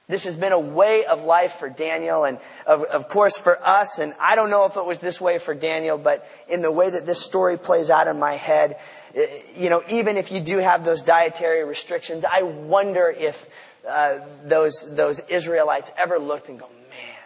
This 0.08 0.24
has 0.24 0.36
been 0.36 0.52
a 0.52 0.60
way 0.60 1.04
of 1.04 1.24
life 1.24 1.52
for 1.52 1.70
Daniel 1.70 2.24
and 2.24 2.38
of, 2.66 2.82
of 2.82 3.08
course 3.08 3.38
for 3.38 3.56
us. 3.66 3.98
And 3.98 4.12
I 4.20 4.34
don't 4.34 4.50
know 4.50 4.66
if 4.66 4.76
it 4.76 4.84
was 4.84 5.00
this 5.00 5.20
way 5.20 5.38
for 5.38 5.54
Daniel, 5.54 5.96
but 5.96 6.28
in 6.48 6.60
the 6.60 6.72
way 6.72 6.90
that 6.90 7.06
this 7.06 7.20
story 7.20 7.56
plays 7.56 7.88
out 7.88 8.08
in 8.08 8.18
my 8.18 8.34
head, 8.34 8.76
Eh, 9.14 9.26
you 9.56 9.70
know, 9.70 9.82
even 9.88 10.16
if 10.16 10.32
you 10.32 10.40
do 10.40 10.58
have 10.58 10.84
those 10.84 11.02
dietary 11.02 11.64
restrictions, 11.64 12.24
I 12.28 12.42
wonder 12.42 13.10
if 13.10 13.48
uh, 13.86 14.20
those 14.44 14.86
those 14.94 15.20
Israelites 15.28 15.90
ever 15.98 16.18
looked 16.18 16.48
and 16.48 16.58
go, 16.58 16.68
man, 16.90 17.18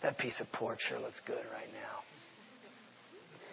that 0.00 0.18
piece 0.18 0.40
of 0.40 0.50
pork 0.52 0.80
sure 0.80 0.98
looks 0.98 1.20
good 1.20 1.44
right 1.52 1.68
now. 1.74 1.79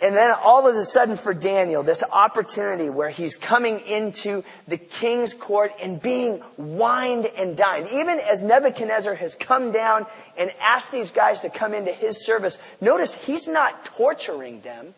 And 0.01 0.15
then 0.15 0.31
all 0.43 0.67
of 0.67 0.75
a 0.75 0.85
sudden 0.85 1.17
for 1.17 1.33
Daniel, 1.33 1.81
this 1.81 2.03
opportunity 2.11 2.89
where 2.89 3.09
he's 3.09 3.35
coming 3.35 3.79
into 3.79 4.43
the 4.67 4.77
king's 4.77 5.33
court 5.33 5.73
and 5.81 5.99
being 5.99 6.43
wined 6.55 7.25
and 7.25 7.57
dined. 7.57 7.87
Even 7.91 8.19
as 8.19 8.43
Nebuchadnezzar 8.43 9.15
has 9.15 9.33
come 9.35 9.71
down 9.71 10.05
and 10.37 10.51
asked 10.61 10.91
these 10.91 11.11
guys 11.11 11.39
to 11.39 11.49
come 11.49 11.73
into 11.73 11.91
his 11.91 12.23
service, 12.23 12.59
notice 12.79 13.15
he's 13.15 13.47
not 13.47 13.85
torturing 13.85 14.61
them. 14.61 14.93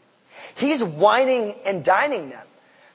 He's 0.56 0.84
wining 0.84 1.56
and 1.66 1.84
dining 1.84 2.30
them. 2.30 2.46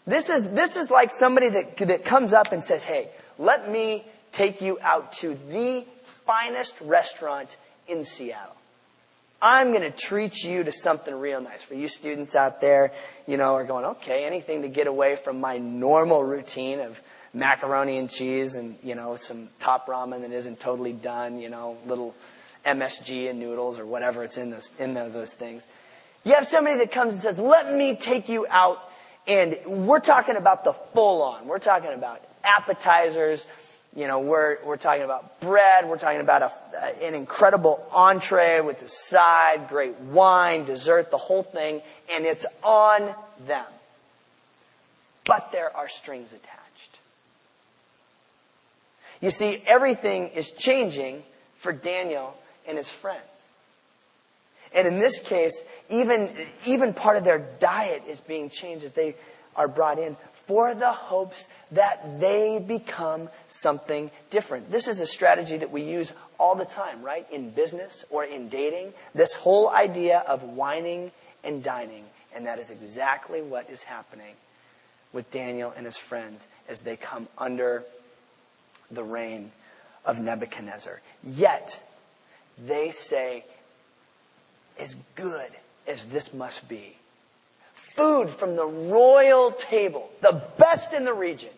This 0.07 0.29
is, 0.29 0.51
this 0.51 0.77
is 0.77 0.91
like 0.91 1.11
somebody 1.11 1.49
that, 1.49 1.79
that 1.79 2.05
comes 2.05 2.35
up 2.35 2.53
and 2.53 2.63
says, 2.63 2.85
hey, 2.85 3.09
let 3.39 3.71
me 3.71 4.05
take 4.31 4.61
you 4.61 4.79
out 4.83 5.13
to 5.15 5.39
the 5.49 5.87
finest 6.03 6.79
restaurant 6.83 7.57
in 7.89 8.05
Seattle. 8.05 8.57
I'm 9.45 9.73
going 9.73 9.83
to 9.83 9.91
treat 9.91 10.43
you 10.43 10.65
to 10.65 10.73
something 10.73 11.15
real 11.15 11.39
nice. 11.39 11.63
For 11.63 11.75
you 11.75 11.87
students 11.87 12.35
out 12.35 12.63
there, 12.63 12.93
you 13.27 13.37
know, 13.37 13.55
are 13.57 13.65
going, 13.65 13.85
okay, 13.85 14.25
anything 14.25 14.63
to 14.63 14.69
get 14.69 14.87
away 14.87 15.17
from 15.17 15.39
my 15.39 15.59
normal 15.59 16.25
routine 16.25 16.81
of 16.81 16.99
macaroni 17.35 17.99
and 17.99 18.09
cheese 18.09 18.55
and, 18.55 18.77
you 18.83 18.95
know, 18.95 19.17
some 19.17 19.51
top 19.59 19.87
ramen 19.87 20.23
that 20.23 20.33
isn't 20.33 20.61
totally 20.61 20.95
done, 20.95 21.39
you 21.39 21.51
know, 21.51 21.77
little 21.85 22.15
MSG 22.65 23.29
and 23.29 23.39
noodles 23.39 23.79
or 23.79 23.85
whatever 23.85 24.25
it's 24.25 24.39
in 24.39 24.49
those, 24.49 24.73
in 24.79 24.95
those 24.95 25.35
things. 25.35 25.67
You 26.25 26.33
have 26.33 26.47
somebody 26.47 26.79
that 26.79 26.91
comes 26.91 27.13
and 27.13 27.23
says, 27.23 27.39
let 27.39 27.71
me 27.71 27.97
take 27.97 28.31
you 28.31 28.47
out 28.49 28.81
and 29.27 29.59
we're 29.67 30.01
talking 30.01 30.37
about 30.37 30.65
the 30.65 30.73
full 30.73 31.23
on. 31.23 31.47
We're 31.47 31.59
talking 31.59 31.93
about 31.93 32.23
appetizers, 32.45 33.47
You 33.97 34.09
know, 34.09 34.21
we're, 34.21 34.59
we're 34.65 34.77
talking 34.77 35.05
about 35.05 35.41
bread, 35.41 35.89
we're 35.89 35.99
talking 35.99 36.21
about 36.21 36.43
a, 36.43 37.05
an 37.05 37.15
incredible 37.15 37.87
entree 37.93 38.61
with 38.61 38.83
a 38.83 38.89
side, 38.89 39.69
great 39.69 39.97
wine, 40.01 40.65
dessert, 40.65 41.13
the 41.13 41.17
whole 41.17 41.45
thing, 41.45 41.81
and 42.11 42.25
it's 42.25 42.45
on 42.65 43.15
them. 43.47 43.67
But 45.25 45.53
there 45.53 45.75
are 45.77 45.89
strings 45.89 46.33
attached. 46.33 46.99
You 49.21 49.31
see, 49.31 49.63
everything 49.65 50.29
is 50.29 50.51
changing 50.51 51.23
for 51.55 51.73
Daniel 51.73 52.37
and 52.67 52.77
his 52.77 52.91
friends. 52.91 53.23
And 54.75 54.89
in 54.89 54.99
this 54.99 55.21
case, 55.21 55.65
even, 55.89 56.33
even 56.67 56.95
part 56.95 57.17
of 57.17 57.23
their 57.23 57.39
diet 57.61 58.03
is 58.09 58.21
being 58.21 58.51
changed 58.51 58.85
as 58.85 58.93
they 58.93 59.15
are 59.55 59.69
brought 59.69 60.01
in 60.01 60.17
for 60.47 60.75
the 60.75 60.93
hopes 60.93 61.47
that 61.73 62.21
they 62.21 62.59
become 62.59 63.29
something 63.47 64.11
different. 64.31 64.71
This 64.71 64.89
is 64.89 65.01
a 65.01 65.07
strategy 65.07 65.57
that 65.57 65.71
we 65.71 65.83
use 65.83 66.13
all 66.39 66.55
the 66.55 66.65
time, 66.65 67.03
right? 67.03 67.27
In 67.31 67.51
business 67.51 68.05
or 68.11 68.25
in 68.25 68.49
dating. 68.49 68.93
This 69.15 69.35
whole 69.35 69.71
idea 69.71 70.23
of 70.27 70.43
wining 70.43 71.13
and 71.43 71.63
dining. 71.63 72.05
And 72.35 72.47
that 72.47 72.59
is 72.59 72.71
exactly 72.71 73.41
what 73.43 73.71
is 73.71 73.83
happening 73.83 74.35
with 75.13 75.31
Daniel 75.31 75.73
and 75.77 75.87
his 75.87 75.97
friends 75.97 76.49
as 76.69 76.81
they 76.81 76.97
come 76.97 77.29
under 77.39 77.85
the 78.91 79.05
reign 79.05 79.53
of 80.05 80.19
Nebuchadnezzar. 80.19 81.01
Yet, 81.23 81.81
they 82.59 82.91
say, 82.91 83.45
as 84.79 84.97
good 85.15 85.51
as 85.87 86.05
this 86.07 86.35
must 86.35 86.69
be, 86.69 86.97
food 87.95 88.29
from 88.29 88.57
the 88.57 88.67
royal 88.67 89.53
table, 89.53 90.11
the 90.21 90.43
best 90.59 90.93
in 90.93 91.05
the 91.05 91.15
region, 91.15 91.53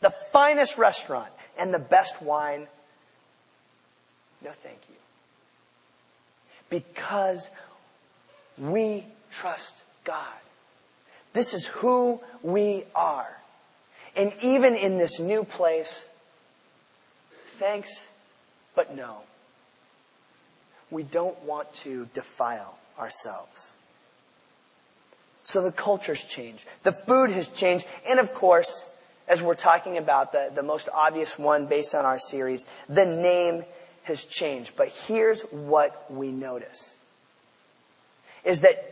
the 0.00 0.10
finest 0.32 0.76
restaurant, 0.76 1.30
and 1.56 1.72
the 1.72 1.78
best 1.78 2.20
wine. 2.20 2.66
No, 4.42 4.50
thank 4.50 4.78
you. 4.88 4.96
Because 6.68 7.50
we 8.58 9.04
trust 9.30 9.84
God. 10.04 10.26
This 11.32 11.54
is 11.54 11.66
who 11.66 12.20
we 12.42 12.84
are. 12.94 13.38
And 14.16 14.32
even 14.42 14.74
in 14.74 14.98
this 14.98 15.20
new 15.20 15.44
place, 15.44 16.08
thanks, 17.58 18.08
but 18.74 18.96
no. 18.96 19.18
We 20.90 21.04
don't 21.04 21.40
want 21.44 21.72
to 21.74 22.08
defile 22.12 22.76
ourselves. 22.98 23.76
So 25.42 25.62
the 25.62 25.72
culture's 25.72 26.22
changed. 26.22 26.64
The 26.82 26.92
food 26.92 27.30
has 27.30 27.48
changed. 27.48 27.86
And 28.08 28.18
of 28.20 28.34
course, 28.34 28.90
as 29.26 29.40
we're 29.40 29.54
talking 29.54 29.96
about 29.96 30.32
the, 30.32 30.50
the 30.54 30.62
most 30.62 30.88
obvious 30.94 31.38
one 31.38 31.66
based 31.66 31.94
on 31.94 32.04
our 32.04 32.18
series, 32.18 32.66
the 32.88 33.06
name 33.06 33.64
has 34.04 34.24
changed. 34.24 34.76
But 34.76 34.88
here's 34.88 35.42
what 35.50 36.10
we 36.10 36.28
notice. 36.28 36.96
Is 38.44 38.62
that 38.62 38.86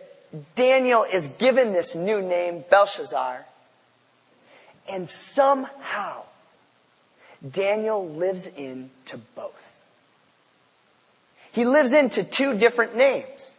Daniel 0.54 1.04
is 1.04 1.28
given 1.28 1.72
this 1.72 1.94
new 1.94 2.22
name, 2.22 2.64
Belshazzar, 2.70 3.46
and 4.88 5.08
somehow 5.08 6.22
Daniel 7.48 8.08
lives 8.08 8.46
into 8.46 9.18
both. 9.34 9.64
He 11.52 11.64
lives 11.64 11.92
into 11.92 12.24
two 12.24 12.56
different 12.56 12.96
names. 12.96 13.54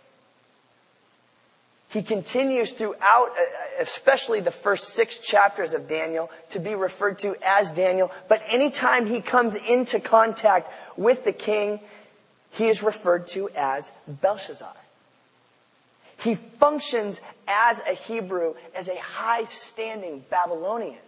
He 1.89 2.03
continues 2.03 2.71
throughout, 2.71 3.29
uh, 3.31 3.81
especially 3.81 4.41
the 4.41 4.51
first 4.51 4.89
six 4.89 5.17
chapters 5.17 5.73
of 5.73 5.87
Daniel, 5.87 6.29
to 6.51 6.59
be 6.59 6.75
referred 6.75 7.17
to 7.19 7.35
as 7.43 7.71
Daniel. 7.71 8.11
But 8.27 8.43
anytime 8.47 9.07
he 9.07 9.21
comes 9.21 9.55
into 9.55 9.99
contact 9.99 10.71
with 10.97 11.23
the 11.23 11.31
king, 11.31 11.79
he 12.51 12.67
is 12.67 12.83
referred 12.83 13.25
to 13.29 13.49
as 13.55 13.91
Belshazzar. 14.07 14.75
He 16.19 16.35
functions 16.35 17.21
as 17.47 17.81
a 17.89 17.95
Hebrew, 17.95 18.53
as 18.75 18.87
a 18.87 18.99
high 18.99 19.45
standing 19.45 20.23
Babylonian. 20.29 20.99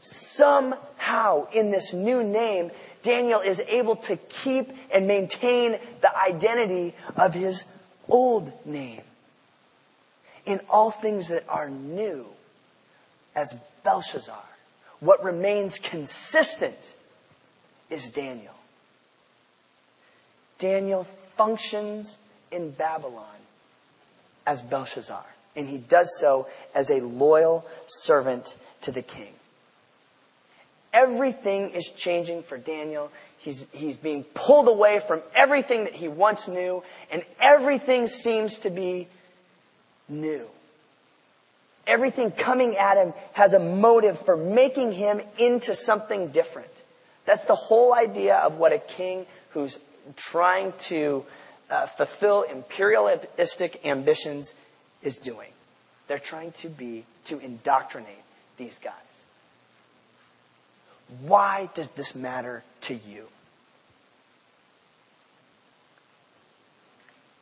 Somehow, 0.00 1.46
in 1.52 1.70
this 1.70 1.92
new 1.92 2.24
name, 2.24 2.72
Daniel 3.04 3.40
is 3.40 3.60
able 3.60 3.94
to 3.96 4.16
keep 4.16 4.72
and 4.92 5.06
maintain 5.06 5.78
the 6.00 6.18
identity 6.18 6.94
of 7.16 7.34
his 7.34 7.64
old 8.08 8.50
name 8.66 9.02
in 10.46 10.60
all 10.68 10.90
things 10.90 11.28
that 11.28 11.44
are 11.48 11.70
new 11.70 12.26
as 13.34 13.54
Belshazzar. 13.84 14.44
What 15.00 15.24
remains 15.24 15.78
consistent 15.78 16.92
is 17.90 18.10
Daniel. 18.10 18.54
Daniel 20.58 21.04
functions 21.36 22.18
in 22.50 22.70
Babylon 22.70 23.24
as 24.46 24.62
Belshazzar, 24.62 25.24
and 25.56 25.68
he 25.68 25.78
does 25.78 26.18
so 26.20 26.46
as 26.74 26.90
a 26.90 27.00
loyal 27.00 27.66
servant 27.86 28.56
to 28.82 28.92
the 28.92 29.02
king. 29.02 29.32
Everything 30.92 31.70
is 31.70 31.90
changing 31.96 32.42
for 32.42 32.58
Daniel. 32.58 33.10
He's, 33.38 33.66
he's 33.72 33.96
being 33.96 34.24
pulled 34.34 34.68
away 34.68 35.00
from 35.00 35.22
everything 35.34 35.84
that 35.84 35.94
he 35.94 36.06
once 36.06 36.46
knew, 36.46 36.84
and 37.10 37.24
everything 37.40 38.06
seems 38.06 38.60
to 38.60 38.70
be 38.70 39.08
new. 40.12 40.46
Everything 41.86 42.30
coming 42.30 42.76
at 42.76 42.96
him 42.96 43.12
has 43.32 43.54
a 43.54 43.58
motive 43.58 44.18
for 44.20 44.36
making 44.36 44.92
him 44.92 45.20
into 45.38 45.74
something 45.74 46.28
different. 46.28 46.70
That's 47.24 47.46
the 47.46 47.56
whole 47.56 47.94
idea 47.94 48.36
of 48.36 48.56
what 48.56 48.72
a 48.72 48.78
king 48.78 49.26
who's 49.50 49.80
trying 50.16 50.72
to 50.80 51.24
uh, 51.70 51.86
fulfill 51.86 52.42
imperialistic 52.42 53.80
ambitions 53.84 54.54
is 55.02 55.18
doing. 55.18 55.50
They're 56.06 56.18
trying 56.18 56.52
to 56.52 56.68
be, 56.68 57.04
to 57.26 57.38
indoctrinate 57.38 58.22
these 58.56 58.78
guys. 58.78 58.92
Why 61.22 61.68
does 61.74 61.90
this 61.90 62.14
matter 62.14 62.62
to 62.82 62.94
you? 62.94 63.26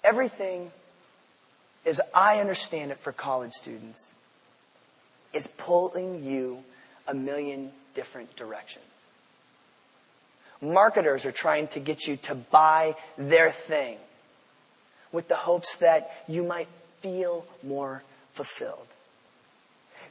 Everything 0.03 0.73
as 1.87 2.01
I 2.15 2.39
understand 2.39 2.91
it 2.91 2.99
for 2.99 3.13
college 3.13 3.53
students, 3.53 4.13
is 5.33 5.47
pulling 5.47 6.25
you 6.25 6.59
a 7.07 7.15
million 7.15 7.71
different 7.95 8.37
directions. 8.37 8.85
Marketers 10.61 11.25
are 11.25 11.33
trying 11.33 11.69
to 11.69 11.81
get 11.81 12.07
you 12.07 12.17
to 12.17 12.35
buy 12.35 12.95
their 13.17 13.51
thing 13.51 13.97
with 15.11 15.29
the 15.29 15.37
hopes 15.37 15.77
that 15.79 16.25
you 16.29 16.45
might 16.45 16.69
feel 17.01 17.47
more 17.63 18.03
fulfilled. 18.33 18.87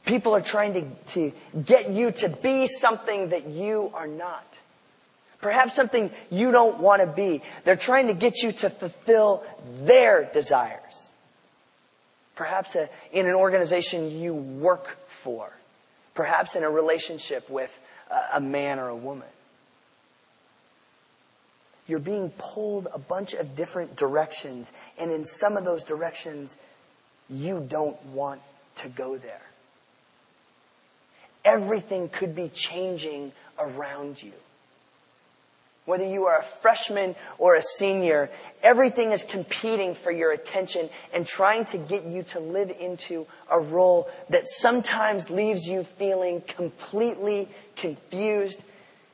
People 0.04 0.34
are 0.34 0.40
trying 0.40 0.72
to, 0.74 0.82
to 1.12 1.32
get 1.62 1.90
you 1.90 2.10
to 2.10 2.28
be 2.28 2.66
something 2.66 3.28
that 3.28 3.46
you 3.46 3.90
are 3.94 4.06
not. 4.06 4.46
Perhaps 5.40 5.74
something 5.74 6.10
you 6.30 6.52
don't 6.52 6.80
want 6.80 7.00
to 7.00 7.06
be. 7.06 7.42
They're 7.64 7.76
trying 7.76 8.08
to 8.08 8.14
get 8.14 8.42
you 8.42 8.52
to 8.52 8.70
fulfill 8.70 9.42
their 9.82 10.28
desires 10.32 10.89
perhaps 12.40 12.74
a, 12.74 12.88
in 13.12 13.26
an 13.26 13.34
organization 13.34 14.18
you 14.18 14.32
work 14.32 14.96
for, 15.06 15.52
perhaps 16.14 16.56
in 16.56 16.64
a 16.64 16.70
relationship 16.70 17.50
with 17.50 17.78
a, 18.10 18.38
a 18.38 18.40
man 18.40 18.78
or 18.78 18.88
a 18.88 18.96
woman. 18.96 19.28
You're 21.86 21.98
being 21.98 22.32
pulled 22.38 22.88
a 22.94 22.98
bunch 22.98 23.34
of 23.34 23.54
different 23.54 23.94
directions, 23.94 24.72
and 24.98 25.12
in 25.12 25.26
some 25.26 25.58
of 25.58 25.66
those 25.66 25.84
directions, 25.84 26.56
you 27.28 27.62
don't 27.68 28.02
want 28.06 28.40
to 28.76 28.88
go 28.88 29.18
there. 29.18 29.42
Everything 31.44 32.08
could 32.08 32.34
be 32.34 32.48
changing 32.48 33.32
around 33.58 34.22
you. 34.22 34.32
Whether 35.86 36.06
you 36.06 36.26
are 36.26 36.40
a 36.40 36.44
freshman 36.44 37.16
or 37.38 37.56
a 37.56 37.62
senior, 37.62 38.30
everything 38.62 39.12
is 39.12 39.24
competing 39.24 39.94
for 39.94 40.12
your 40.12 40.32
attention 40.32 40.90
and 41.12 41.26
trying 41.26 41.64
to 41.66 41.78
get 41.78 42.04
you 42.04 42.22
to 42.24 42.40
live 42.40 42.70
into 42.78 43.26
a 43.50 43.58
role 43.58 44.08
that 44.28 44.46
sometimes 44.46 45.30
leaves 45.30 45.66
you 45.68 45.84
feeling 45.84 46.42
completely 46.42 47.48
confused 47.76 48.62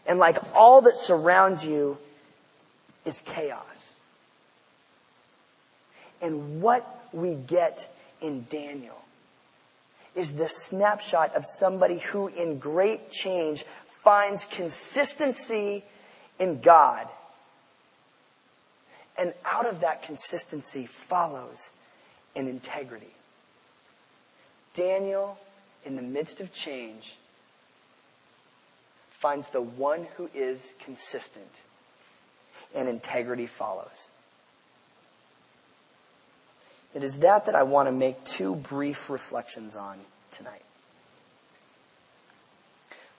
and 0.06 0.18
like 0.18 0.38
all 0.54 0.82
that 0.82 0.96
surrounds 0.96 1.66
you 1.66 1.98
is 3.04 3.22
chaos. 3.22 3.96
And 6.20 6.60
what 6.60 7.08
we 7.12 7.34
get 7.34 7.88
in 8.20 8.46
Daniel 8.48 9.02
is 10.14 10.32
the 10.32 10.48
snapshot 10.48 11.34
of 11.34 11.44
somebody 11.44 11.98
who 11.98 12.28
in 12.28 12.58
great 12.58 13.10
change 13.10 13.64
finds 14.02 14.44
consistency 14.46 15.84
in 16.38 16.60
God. 16.60 17.08
And 19.18 19.32
out 19.44 19.66
of 19.66 19.80
that 19.80 20.02
consistency 20.02 20.86
follows 20.86 21.72
an 22.34 22.48
integrity. 22.48 23.14
Daniel, 24.74 25.38
in 25.84 25.96
the 25.96 26.02
midst 26.02 26.40
of 26.40 26.52
change, 26.52 27.16
finds 29.10 29.48
the 29.48 29.62
one 29.62 30.06
who 30.16 30.28
is 30.34 30.72
consistent, 30.84 31.50
and 32.74 32.88
integrity 32.88 33.46
follows. 33.46 34.08
It 36.94 37.02
is 37.02 37.20
that 37.20 37.46
that 37.46 37.54
I 37.54 37.62
want 37.62 37.88
to 37.88 37.92
make 37.92 38.22
two 38.24 38.54
brief 38.54 39.08
reflections 39.08 39.76
on 39.76 39.98
tonight. 40.30 40.62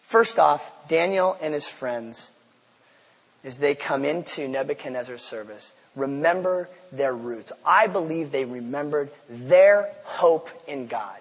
First 0.02 0.40
off, 0.40 0.88
Daniel 0.88 1.38
and 1.42 1.54
his 1.54 1.68
friends, 1.68 2.32
as 3.44 3.58
they 3.60 3.76
come 3.76 4.04
into 4.06 4.48
Nebuchadnezzar's 4.48 5.22
service, 5.22 5.74
remember 5.96 6.70
their 6.92 7.16
roots. 7.16 7.52
I 7.66 7.88
believe 7.88 8.32
they 8.32 8.46
remembered 8.46 9.10
their 9.30 9.90
hope 10.04 10.50
in 10.68 10.88
God. 10.88 11.18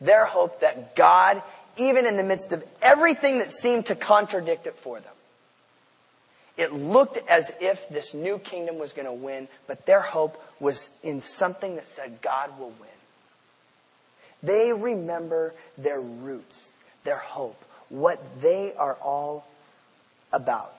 Their 0.00 0.24
hope 0.26 0.60
that 0.60 0.96
God, 0.96 1.42
even 1.76 2.06
in 2.06 2.16
the 2.16 2.24
midst 2.24 2.52
of 2.52 2.64
everything 2.80 3.38
that 3.38 3.50
seemed 3.50 3.86
to 3.86 3.94
contradict 3.94 4.66
it 4.66 4.76
for 4.76 5.00
them, 5.00 5.12
it 6.56 6.72
looked 6.72 7.18
as 7.28 7.50
if 7.60 7.88
this 7.88 8.12
new 8.12 8.38
kingdom 8.38 8.78
was 8.78 8.92
going 8.92 9.06
to 9.06 9.12
win, 9.12 9.48
but 9.66 9.86
their 9.86 10.02
hope 10.02 10.42
was 10.60 10.90
in 11.02 11.20
something 11.20 11.76
that 11.76 11.88
said 11.88 12.20
God 12.20 12.58
will 12.58 12.72
win. 12.78 12.88
They 14.42 14.72
remember 14.72 15.54
their 15.78 16.00
roots, 16.00 16.76
their 17.04 17.18
hope 17.18 17.62
what 17.92 18.40
they 18.40 18.72
are 18.72 18.96
all 19.02 19.46
about. 20.32 20.74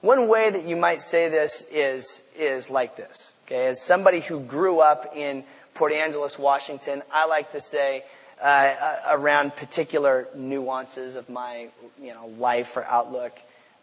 One 0.00 0.28
way 0.28 0.48
that 0.50 0.66
you 0.66 0.76
might 0.76 1.02
say 1.02 1.28
this 1.28 1.66
is, 1.70 2.22
is 2.36 2.70
like 2.70 2.96
this. 2.96 3.34
Okay, 3.46 3.66
as 3.66 3.82
somebody 3.82 4.20
who 4.20 4.40
grew 4.40 4.80
up 4.80 5.12
in 5.14 5.44
Port 5.74 5.92
Angeles, 5.92 6.38
Washington, 6.38 7.02
I 7.12 7.26
like 7.26 7.52
to 7.52 7.60
say 7.60 8.04
uh, 8.40 8.96
around 9.10 9.56
particular 9.56 10.28
nuances 10.34 11.16
of 11.16 11.28
my 11.28 11.68
you 12.00 12.14
know 12.14 12.26
life 12.38 12.76
or 12.76 12.84
outlook. 12.84 13.38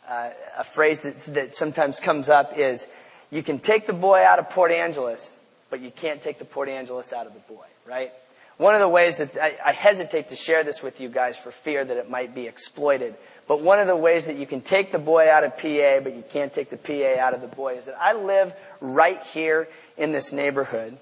Uh, 0.07 0.29
a 0.57 0.63
phrase 0.63 1.01
that, 1.01 1.19
that 1.33 1.53
sometimes 1.53 1.99
comes 1.99 2.29
up 2.29 2.57
is, 2.57 2.87
"You 3.29 3.43
can 3.43 3.59
take 3.59 3.87
the 3.87 3.93
boy 3.93 4.23
out 4.23 4.39
of 4.39 4.49
Port 4.49 4.71
Angeles, 4.71 5.37
but 5.69 5.81
you 5.81 5.91
can't 5.91 6.21
take 6.21 6.39
the 6.39 6.45
Port 6.45 6.69
Angeles 6.69 7.13
out 7.13 7.27
of 7.27 7.33
the 7.33 7.41
boy." 7.41 7.65
Right? 7.85 8.11
One 8.57 8.73
of 8.73 8.81
the 8.81 8.89
ways 8.89 9.17
that 9.17 9.37
I, 9.37 9.55
I, 9.63 9.71
hesitate 9.71 10.29
to 10.29 10.35
share 10.35 10.63
this 10.63 10.81
with 10.81 10.99
you 10.99 11.09
guys 11.09 11.37
for 11.37 11.51
fear 11.51 11.85
that 11.85 11.95
it 11.95 12.09
might 12.09 12.33
be 12.33 12.47
exploited, 12.47 13.13
but 13.47 13.61
one 13.61 13.79
of 13.79 13.87
the 13.87 13.95
ways 13.95 14.25
that 14.25 14.37
you 14.37 14.45
can 14.45 14.61
take 14.61 14.91
the 14.91 14.99
boy 14.99 15.29
out 15.31 15.43
of 15.43 15.51
PA, 15.57 15.99
but 16.03 16.15
you 16.15 16.23
can't 16.29 16.53
take 16.53 16.69
the 16.69 16.77
PA 16.77 17.21
out 17.21 17.33
of 17.33 17.41
the 17.41 17.47
boy 17.47 17.75
is 17.77 17.85
that 17.85 17.97
I 17.99 18.13
live 18.13 18.53
right 18.81 19.21
here 19.27 19.67
in 19.97 20.11
this 20.11 20.33
neighborhood. 20.33 20.97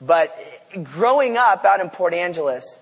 But 0.00 0.34
growing 0.84 1.36
up 1.36 1.64
out 1.64 1.80
in 1.80 1.90
Port 1.90 2.14
Angeles, 2.14 2.80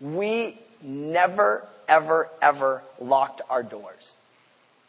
we 0.00 0.58
never, 0.82 1.66
ever, 1.88 2.30
ever 2.42 2.82
locked 3.00 3.42
our 3.48 3.62
doors. 3.62 4.16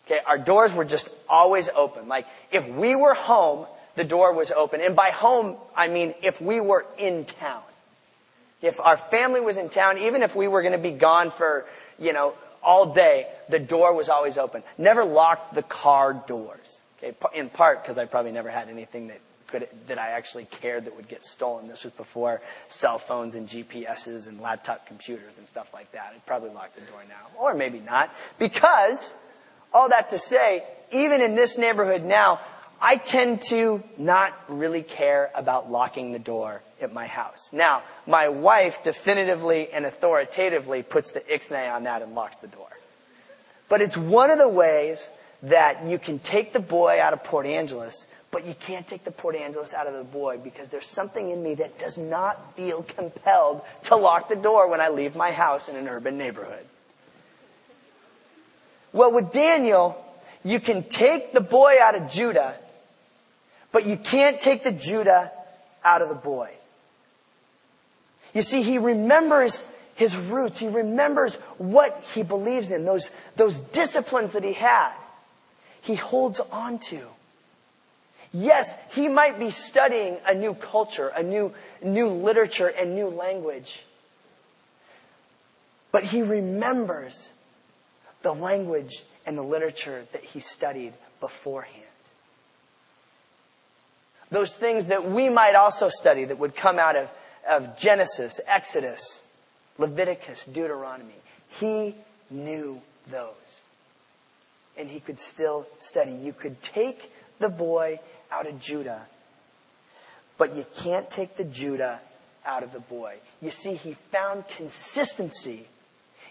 Okay, 0.07 0.19
our 0.25 0.39
doors 0.39 0.73
were 0.73 0.85
just 0.85 1.09
always 1.29 1.69
open. 1.69 2.07
Like, 2.07 2.25
if 2.51 2.67
we 2.67 2.95
were 2.95 3.13
home, 3.13 3.67
the 3.95 4.03
door 4.03 4.33
was 4.33 4.51
open. 4.51 4.81
And 4.81 4.95
by 4.95 5.11
home, 5.11 5.57
I 5.75 5.87
mean 5.87 6.15
if 6.23 6.41
we 6.41 6.59
were 6.59 6.85
in 6.97 7.25
town. 7.25 7.61
If 8.61 8.79
our 8.79 8.97
family 8.97 9.39
was 9.39 9.57
in 9.57 9.69
town, 9.69 9.99
even 9.99 10.23
if 10.23 10.35
we 10.35 10.47
were 10.47 10.61
going 10.61 10.73
to 10.73 10.79
be 10.79 10.91
gone 10.91 11.29
for, 11.31 11.65
you 11.99 12.11
know, 12.11 12.33
all 12.69 12.85
day, 12.93 13.25
the 13.49 13.57
door 13.57 13.95
was 13.95 14.09
always 14.09 14.37
open. 14.37 14.61
Never 14.77 15.03
locked 15.03 15.55
the 15.55 15.63
car 15.63 16.13
doors. 16.13 16.79
Okay, 17.01 17.17
in 17.33 17.49
part 17.49 17.81
because 17.81 17.97
I 17.97 18.05
probably 18.05 18.31
never 18.31 18.51
had 18.51 18.69
anything 18.69 19.07
that 19.07 19.21
could 19.47 19.67
that 19.87 19.97
I 19.97 20.09
actually 20.11 20.45
cared 20.45 20.85
that 20.85 20.95
would 20.95 21.07
get 21.07 21.25
stolen. 21.25 21.67
This 21.67 21.83
was 21.83 21.93
before 21.93 22.41
cell 22.67 22.99
phones 22.99 23.33
and 23.33 23.47
GPSs 23.47 24.27
and 24.27 24.39
laptop 24.39 24.85
computers 24.85 25.39
and 25.39 25.47
stuff 25.47 25.73
like 25.73 25.91
that. 25.93 26.11
I'd 26.13 26.23
probably 26.27 26.51
lock 26.51 26.75
the 26.75 26.81
door 26.81 27.01
now, 27.09 27.41
or 27.41 27.55
maybe 27.55 27.79
not, 27.79 28.13
because 28.37 29.15
all 29.73 29.89
that 29.89 30.11
to 30.11 30.19
say, 30.19 30.63
even 30.91 31.23
in 31.23 31.33
this 31.33 31.57
neighborhood 31.57 32.03
now, 32.03 32.39
I 32.81 32.95
tend 32.95 33.41
to 33.49 33.83
not 33.97 34.33
really 34.47 34.83
care 34.83 35.31
about 35.35 35.69
locking 35.69 36.11
the 36.13 36.19
door 36.19 36.61
at 36.81 36.93
my 36.93 37.07
house. 37.07 37.51
Now, 37.51 37.83
my 38.07 38.29
wife 38.29 38.83
definitively 38.83 39.69
and 39.71 39.85
authoritatively 39.85 40.83
puts 40.83 41.11
the 41.11 41.19
ixnay 41.21 41.71
on 41.71 41.83
that 41.83 42.01
and 42.01 42.15
locks 42.15 42.37
the 42.37 42.47
door. 42.47 42.69
But 43.67 43.81
it's 43.81 43.97
one 43.97 44.31
of 44.31 44.37
the 44.37 44.47
ways 44.47 45.09
that 45.43 45.83
you 45.85 45.99
can 45.99 46.19
take 46.19 46.53
the 46.53 46.59
boy 46.59 46.99
out 47.01 47.13
of 47.13 47.23
Port 47.23 47.45
Angeles, 47.45 48.07
but 48.31 48.45
you 48.45 48.55
can't 48.59 48.87
take 48.87 49.03
the 49.03 49.11
Port 49.11 49.35
Angeles 49.35 49.73
out 49.73 49.87
of 49.87 49.93
the 49.93 50.03
boy 50.03 50.37
because 50.37 50.69
there's 50.69 50.87
something 50.87 51.31
in 51.31 51.43
me 51.43 51.55
that 51.55 51.79
does 51.79 51.97
not 51.97 52.55
feel 52.55 52.83
compelled 52.83 53.61
to 53.83 53.95
lock 53.95 54.29
the 54.29 54.35
door 54.35 54.69
when 54.69 54.79
I 54.79 54.89
leave 54.89 55.15
my 55.15 55.31
house 55.31 55.67
in 55.67 55.75
an 55.75 55.87
urban 55.87 56.17
neighborhood. 56.17 56.65
Well, 58.91 59.11
with 59.11 59.31
Daniel, 59.31 60.03
you 60.43 60.59
can 60.59 60.83
take 60.83 61.33
the 61.33 61.41
boy 61.41 61.75
out 61.81 61.95
of 61.95 62.09
Judah 62.09 62.55
but 63.71 63.85
you 63.85 63.97
can't 63.97 64.39
take 64.39 64.63
the 64.63 64.71
Judah 64.71 65.31
out 65.83 66.01
of 66.01 66.09
the 66.09 66.15
boy. 66.15 66.51
You 68.33 68.41
see, 68.41 68.61
he 68.61 68.77
remembers 68.77 69.63
his 69.95 70.15
roots. 70.15 70.59
He 70.59 70.67
remembers 70.67 71.35
what 71.57 72.03
he 72.13 72.23
believes 72.23 72.71
in, 72.71 72.85
those, 72.85 73.09
those 73.35 73.59
disciplines 73.59 74.33
that 74.33 74.43
he 74.43 74.53
had. 74.53 74.93
He 75.81 75.95
holds 75.95 76.39
on 76.39 76.79
to. 76.79 77.01
Yes, 78.31 78.77
he 78.93 79.07
might 79.07 79.39
be 79.39 79.49
studying 79.49 80.17
a 80.25 80.35
new 80.35 80.53
culture, 80.53 81.07
a 81.09 81.23
new, 81.23 81.53
new 81.83 82.07
literature 82.09 82.67
and 82.67 82.95
new 82.95 83.09
language. 83.09 83.83
But 85.91 86.03
he 86.03 86.21
remembers 86.21 87.33
the 88.21 88.33
language 88.33 89.03
and 89.25 89.37
the 89.37 89.43
literature 89.43 90.05
that 90.11 90.23
he 90.23 90.39
studied 90.39 90.93
beforehand. 91.19 91.78
Those 94.31 94.55
things 94.55 94.87
that 94.87 95.09
we 95.09 95.29
might 95.29 95.55
also 95.55 95.89
study 95.89 96.25
that 96.25 96.37
would 96.37 96.55
come 96.55 96.77
out 96.77 96.95
of, 96.95 97.09
of 97.49 97.77
Genesis, 97.77 98.39
Exodus, 98.47 99.23
Leviticus, 99.77 100.45
Deuteronomy. 100.45 101.15
He 101.49 101.95
knew 102.29 102.81
those. 103.09 103.61
And 104.77 104.89
he 104.89 104.99
could 104.99 105.19
still 105.19 105.67
study. 105.79 106.11
You 106.11 106.33
could 106.33 106.61
take 106.61 107.11
the 107.39 107.49
boy 107.49 107.99
out 108.31 108.47
of 108.47 108.59
Judah, 108.59 109.07
but 110.37 110.55
you 110.55 110.65
can't 110.75 111.09
take 111.09 111.35
the 111.35 111.43
Judah 111.43 111.99
out 112.45 112.63
of 112.63 112.71
the 112.71 112.79
boy. 112.79 113.15
You 113.41 113.51
see, 113.51 113.75
he 113.75 113.93
found 114.11 114.47
consistency 114.47 115.67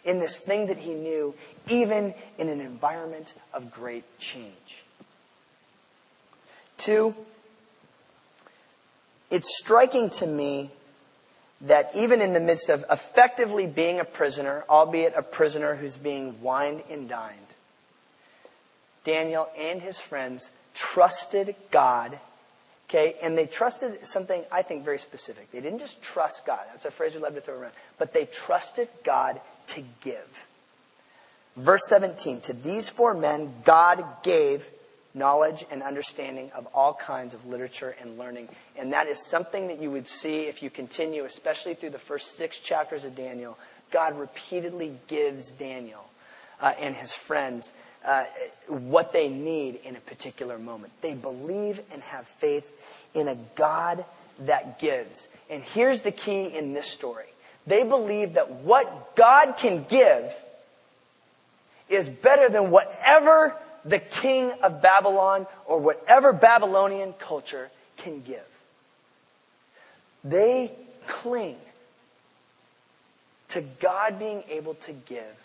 in 0.05 0.21
this 0.21 0.39
thing 0.39 0.67
that 0.67 0.79
he 0.79 0.95
knew, 0.95 1.35
even 1.69 2.15
in 2.39 2.49
an 2.49 2.61
environment 2.61 3.35
of 3.53 3.71
great 3.73 4.05
change. 4.19 4.85
Two, 6.77 7.15
it's 9.31 9.59
striking 9.59 10.11
to 10.11 10.27
me 10.27 10.71
that 11.63 11.91
even 11.95 12.21
in 12.21 12.33
the 12.33 12.41
midst 12.41 12.69
of 12.69 12.85
effectively 12.91 13.67
being 13.67 13.99
a 13.99 14.05
prisoner, 14.05 14.65
albeit 14.69 15.15
a 15.17 15.23
prisoner 15.23 15.75
who's 15.75 15.97
being 15.97 16.41
wined 16.41 16.83
and 16.91 17.09
dined, 17.09 17.39
Daniel 19.05 19.49
and 19.59 19.81
his 19.81 19.99
friends 19.99 20.51
trusted 20.75 21.55
God. 21.71 22.19
Okay, 22.89 23.17
and 23.23 23.37
they 23.37 23.47
trusted 23.47 24.07
something 24.07 24.43
I 24.51 24.63
think 24.63 24.85
very 24.85 24.99
specific. 24.99 25.51
They 25.51 25.61
didn't 25.61 25.81
just 25.81 26.01
trust 26.03 26.47
God. 26.47 26.61
That's 26.73 26.87
a 26.87 26.91
phrase 26.91 27.15
we 27.15 27.21
love 27.21 27.35
to 27.35 27.41
throw 27.41 27.59
around. 27.59 27.75
But 27.99 28.15
they 28.15 28.25
trusted 28.25 28.89
God 29.05 29.41
to 29.69 29.83
give. 30.01 30.47
Verse 31.57 31.87
17, 31.89 32.41
to 32.43 32.53
these 32.53 32.89
four 32.89 33.15
men, 33.15 33.53
God 33.65 34.05
gave 34.23 34.71
knowledge 35.15 35.65
and 35.71 35.83
understanding 35.83 36.51
of 36.55 36.67
all 36.75 36.95
kinds 36.95 37.35
of 37.35 37.47
literature 37.47 37.95
and 38.01 38.19
learning. 38.19 38.49
And 38.77 38.93
that 38.93 39.07
is 39.07 39.25
something 39.25 39.69
that 39.69 39.81
you 39.81 39.91
would 39.91 40.07
see 40.07 40.43
if 40.43 40.63
you 40.63 40.71
continue, 40.71 41.25
especially 41.25 41.75
through 41.75 41.91
the 41.91 41.99
first 41.99 42.37
six 42.37 42.59
chapters 42.59 43.05
of 43.05 43.17
Daniel. 43.17 43.59
God 43.91 44.19
repeatedly 44.19 44.95
gives 45.09 45.53
Daniel 45.53 46.05
uh, 46.61 46.73
and 46.79 46.95
his 46.95 47.13
friends 47.13 47.73
uh, 48.05 48.25
what 48.69 49.13
they 49.13 49.29
need 49.29 49.81
in 49.85 49.97
a 49.97 50.01
particular 50.01 50.59
moment. 50.59 50.93
They 51.01 51.15
believe 51.15 51.81
and 51.93 52.03
have 52.03 52.27
faith 52.27 52.73
in 53.15 53.29
a 53.29 53.37
God 53.55 54.05
that 54.41 54.79
gives. 54.79 55.29
And 55.51 55.63
here's 55.63 56.03
the 56.03 56.13
key 56.13 56.45
in 56.45 56.75
this 56.75 56.87
story. 56.87 57.27
They 57.67 57.83
believe 57.83 58.35
that 58.35 58.51
what 58.51 59.17
God 59.17 59.57
can 59.57 59.85
give 59.89 60.33
is 61.89 62.09
better 62.09 62.49
than 62.49 62.71
whatever 62.71 63.57
the 63.85 63.99
king 63.99 64.53
of 64.63 64.83
Babylon 64.83 65.47
or 65.67 65.79
whatever 65.79 66.33
Babylonian 66.33 67.13
culture 67.15 67.71
can 67.97 68.23
give. 68.23 68.47
They 70.25 70.73
cling 71.07 71.57
to 73.49 73.63
God 73.81 74.19
being 74.19 74.43
able 74.51 74.75
to 74.75 74.93
give 74.93 75.37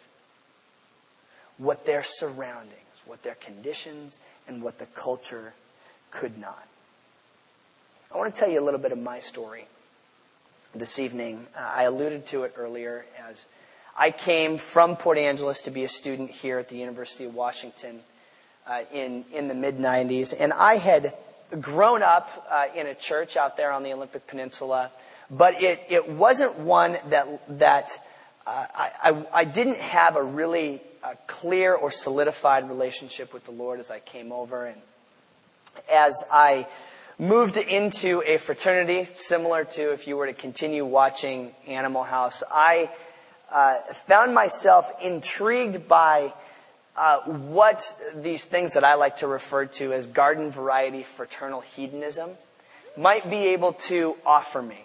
what 1.57 1.85
their 1.85 2.03
surroundings, 2.03 2.73
what 3.05 3.23
their 3.23 3.35
conditions, 3.35 4.19
and 4.47 4.61
what 4.61 4.79
the 4.79 4.85
culture 4.87 5.53
could 6.11 6.37
not. 6.37 6.67
I 8.13 8.17
want 8.17 8.33
to 8.33 8.39
tell 8.39 8.49
you 8.49 8.59
a 8.59 8.65
little 8.65 8.79
bit 8.79 8.91
of 8.91 8.99
my 8.99 9.19
story 9.19 9.65
this 10.75 10.99
evening. 10.99 11.47
Uh, 11.55 11.59
I 11.61 11.83
alluded 11.83 12.27
to 12.27 12.43
it 12.43 12.53
earlier 12.57 13.05
as 13.29 13.47
I 13.95 14.11
came 14.11 14.57
from 14.57 14.97
Port 14.97 15.17
Angeles 15.17 15.61
to 15.61 15.71
be 15.71 15.83
a 15.83 15.89
student 15.89 16.31
here 16.31 16.57
at 16.57 16.69
the 16.69 16.77
University 16.77 17.25
of 17.25 17.35
Washington 17.35 18.01
uh, 18.67 18.81
in, 18.93 19.25
in 19.33 19.47
the 19.47 19.55
mid 19.55 19.77
90s. 19.77 20.33
And 20.37 20.53
I 20.53 20.77
had 20.77 21.13
grown 21.59 22.01
up 22.01 22.47
uh, 22.49 22.67
in 22.75 22.87
a 22.87 22.95
church 22.95 23.37
out 23.37 23.57
there 23.57 23.71
on 23.71 23.83
the 23.83 23.93
Olympic 23.93 24.27
Peninsula, 24.27 24.91
but 25.29 25.61
it, 25.61 25.81
it 25.89 26.09
wasn't 26.09 26.57
one 26.59 26.97
that, 27.09 27.59
that 27.59 27.91
uh, 28.45 28.65
I, 28.75 28.91
I, 29.03 29.25
I, 29.33 29.43
didn't 29.45 29.77
have 29.77 30.15
a 30.15 30.23
really 30.23 30.81
uh, 31.03 31.13
clear 31.27 31.73
or 31.73 31.91
solidified 31.91 32.67
relationship 32.67 33.33
with 33.33 33.45
the 33.45 33.51
Lord 33.51 33.79
as 33.79 33.89
I 33.89 33.99
came 33.99 34.31
over. 34.31 34.65
And 34.65 34.81
as 35.91 36.23
I 36.31 36.67
moved 37.19 37.57
into 37.57 38.23
a 38.25 38.37
fraternity 38.37 39.05
similar 39.05 39.63
to 39.63 39.93
if 39.93 40.07
you 40.07 40.17
were 40.17 40.27
to 40.27 40.33
continue 40.33 40.85
watching 40.85 41.51
Animal 41.67 42.03
House, 42.03 42.43
I 42.51 42.89
uh, 43.51 43.75
found 44.07 44.33
myself 44.33 44.91
intrigued 45.01 45.87
by 45.87 46.33
uh, 46.95 47.21
what 47.21 47.83
these 48.15 48.45
things 48.45 48.73
that 48.73 48.83
I 48.83 48.95
like 48.95 49.17
to 49.17 49.27
refer 49.27 49.65
to 49.65 49.93
as 49.93 50.05
garden 50.05 50.51
variety 50.51 51.03
fraternal 51.03 51.61
hedonism 51.61 52.31
might 52.97 53.29
be 53.29 53.47
able 53.47 53.73
to 53.73 54.15
offer 54.25 54.61
me. 54.61 54.79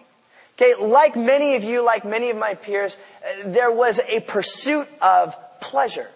Okay, 0.56 0.74
like 0.74 1.14
many 1.14 1.54
of 1.54 1.62
you, 1.62 1.84
like 1.84 2.04
many 2.04 2.30
of 2.30 2.36
my 2.36 2.54
peers, 2.54 2.96
uh, 3.22 3.50
there 3.50 3.70
was 3.70 4.00
a 4.00 4.20
pursuit 4.20 4.88
of 5.00 5.36
pleasure 5.60 6.08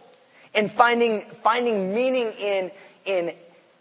and 0.54 0.70
finding, 0.70 1.22
finding 1.42 1.94
meaning 1.94 2.32
in, 2.32 2.70
in 3.04 3.34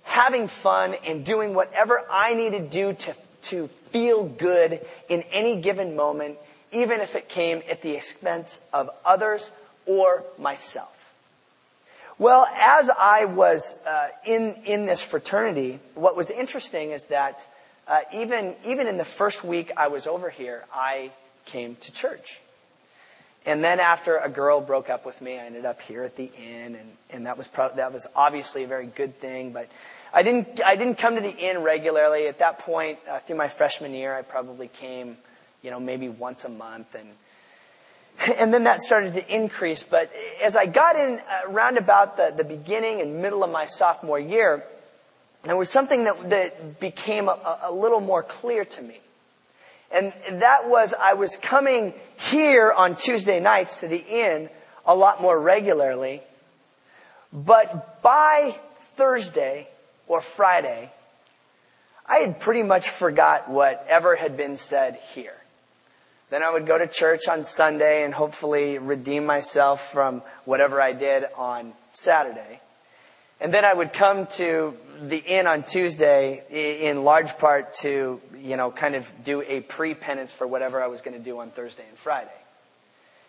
having 0.03 0.47
fun 0.47 0.95
and 1.05 1.25
doing 1.25 1.53
whatever 1.53 2.03
I 2.11 2.33
need 2.33 2.51
to 2.51 2.59
do 2.59 2.93
to, 2.93 3.15
to 3.43 3.67
feel 3.89 4.25
good 4.25 4.81
in 5.09 5.23
any 5.31 5.61
given 5.61 5.95
moment, 5.95 6.37
even 6.71 7.01
if 7.01 7.15
it 7.15 7.27
came 7.27 7.63
at 7.69 7.81
the 7.81 7.95
expense 7.95 8.61
of 8.71 8.89
others 9.03 9.49
or 9.85 10.23
myself. 10.37 11.00
Well, 12.17 12.45
as 12.55 12.89
I 12.89 13.25
was 13.25 13.77
uh, 13.85 14.09
in 14.25 14.55
in 14.65 14.85
this 14.85 15.01
fraternity, 15.01 15.79
what 15.95 16.15
was 16.15 16.29
interesting 16.29 16.91
is 16.91 17.07
that 17.07 17.45
uh, 17.87 18.01
even 18.13 18.55
even 18.65 18.87
in 18.87 18.97
the 18.97 19.05
first 19.05 19.43
week 19.43 19.71
I 19.75 19.87
was 19.87 20.07
over 20.07 20.29
here, 20.29 20.65
I 20.73 21.11
came 21.45 21.75
to 21.77 21.91
church. 21.91 22.39
And 23.45 23.63
then 23.63 23.79
after 23.79 24.17
a 24.17 24.29
girl 24.29 24.61
broke 24.61 24.89
up 24.89 25.03
with 25.03 25.19
me, 25.19 25.39
I 25.39 25.45
ended 25.45 25.65
up 25.65 25.81
here 25.81 26.03
at 26.03 26.15
the 26.15 26.31
inn, 26.37 26.75
and, 26.75 26.91
and 27.09 27.25
that 27.25 27.37
was 27.37 27.47
pro- 27.47 27.73
that 27.73 27.91
was 27.91 28.07
obviously 28.15 28.63
a 28.63 28.67
very 28.67 28.85
good 28.85 29.17
thing. 29.17 29.51
But 29.51 29.67
I 30.13 30.21
didn't 30.21 30.61
I 30.63 30.75
didn't 30.75 30.99
come 30.99 31.15
to 31.15 31.21
the 31.21 31.35
inn 31.35 31.63
regularly. 31.63 32.27
At 32.27 32.39
that 32.39 32.59
point, 32.59 32.99
uh, 33.09 33.19
through 33.19 33.37
my 33.37 33.47
freshman 33.47 33.93
year, 33.93 34.15
I 34.15 34.21
probably 34.21 34.67
came, 34.67 35.17
you 35.63 35.71
know, 35.71 35.79
maybe 35.79 36.07
once 36.07 36.43
a 36.43 36.49
month, 36.49 36.93
and 36.93 37.09
and 38.39 38.53
then 38.53 38.65
that 38.65 38.81
started 38.81 39.13
to 39.13 39.33
increase. 39.33 39.83
But 39.83 40.11
as 40.43 40.55
I 40.55 40.65
got 40.65 40.95
in 40.95 41.19
around 41.47 41.77
uh, 41.77 41.81
about 41.81 42.17
the, 42.17 42.33
the 42.35 42.43
beginning 42.43 43.01
and 43.01 43.21
middle 43.21 43.43
of 43.43 43.51
my 43.51 43.65
sophomore 43.65 44.19
year, 44.19 44.63
there 45.43 45.57
was 45.57 45.69
something 45.69 46.03
that, 46.03 46.29
that 46.29 46.79
became 46.79 47.27
a, 47.27 47.59
a 47.63 47.71
little 47.71 47.99
more 47.99 48.23
clear 48.23 48.63
to 48.65 48.81
me. 48.81 48.99
And 49.91 50.13
that 50.29 50.69
was 50.69 50.93
I 50.93 51.15
was 51.15 51.35
coming 51.37 51.93
here 52.17 52.71
on 52.71 52.95
Tuesday 52.95 53.39
nights 53.39 53.81
to 53.81 53.87
the 53.87 53.97
inn 53.97 54.49
a 54.85 54.95
lot 54.95 55.21
more 55.21 55.39
regularly. 55.39 56.21
But 57.33 58.01
by 58.01 58.57
Thursday 58.77 59.67
or 60.07 60.21
Friday, 60.21 60.91
I 62.05 62.17
had 62.17 62.39
pretty 62.39 62.63
much 62.63 62.89
forgot 62.89 63.49
whatever 63.49 64.15
had 64.15 64.37
been 64.37 64.57
said 64.57 64.97
here. 65.13 65.40
Then 66.31 66.43
I 66.43 66.49
would 66.49 66.65
go 66.65 66.77
to 66.77 66.87
church 66.87 67.27
on 67.29 67.43
Sunday 67.43 68.05
and 68.05 68.13
hopefully 68.13 68.77
redeem 68.77 69.25
myself 69.25 69.91
from 69.91 70.23
whatever 70.45 70.81
I 70.81 70.93
did 70.93 71.25
on 71.37 71.73
Saturday. 71.91 72.61
And 73.41 73.53
then 73.53 73.65
I 73.65 73.73
would 73.73 73.91
come 73.91 74.27
to 74.37 74.77
the 75.01 75.17
inn 75.17 75.45
on 75.45 75.63
Tuesday 75.63 76.45
in 76.49 77.03
large 77.03 77.37
part 77.37 77.73
to, 77.81 78.21
you 78.37 78.55
know, 78.55 78.71
kind 78.71 78.95
of 78.95 79.11
do 79.25 79.41
a 79.41 79.59
pre-penance 79.59 80.31
for 80.31 80.47
whatever 80.47 80.81
I 80.81 80.87
was 80.87 81.01
going 81.01 81.17
to 81.17 81.23
do 81.23 81.37
on 81.39 81.51
Thursday 81.51 81.83
and 81.89 81.97
Friday. 81.97 82.31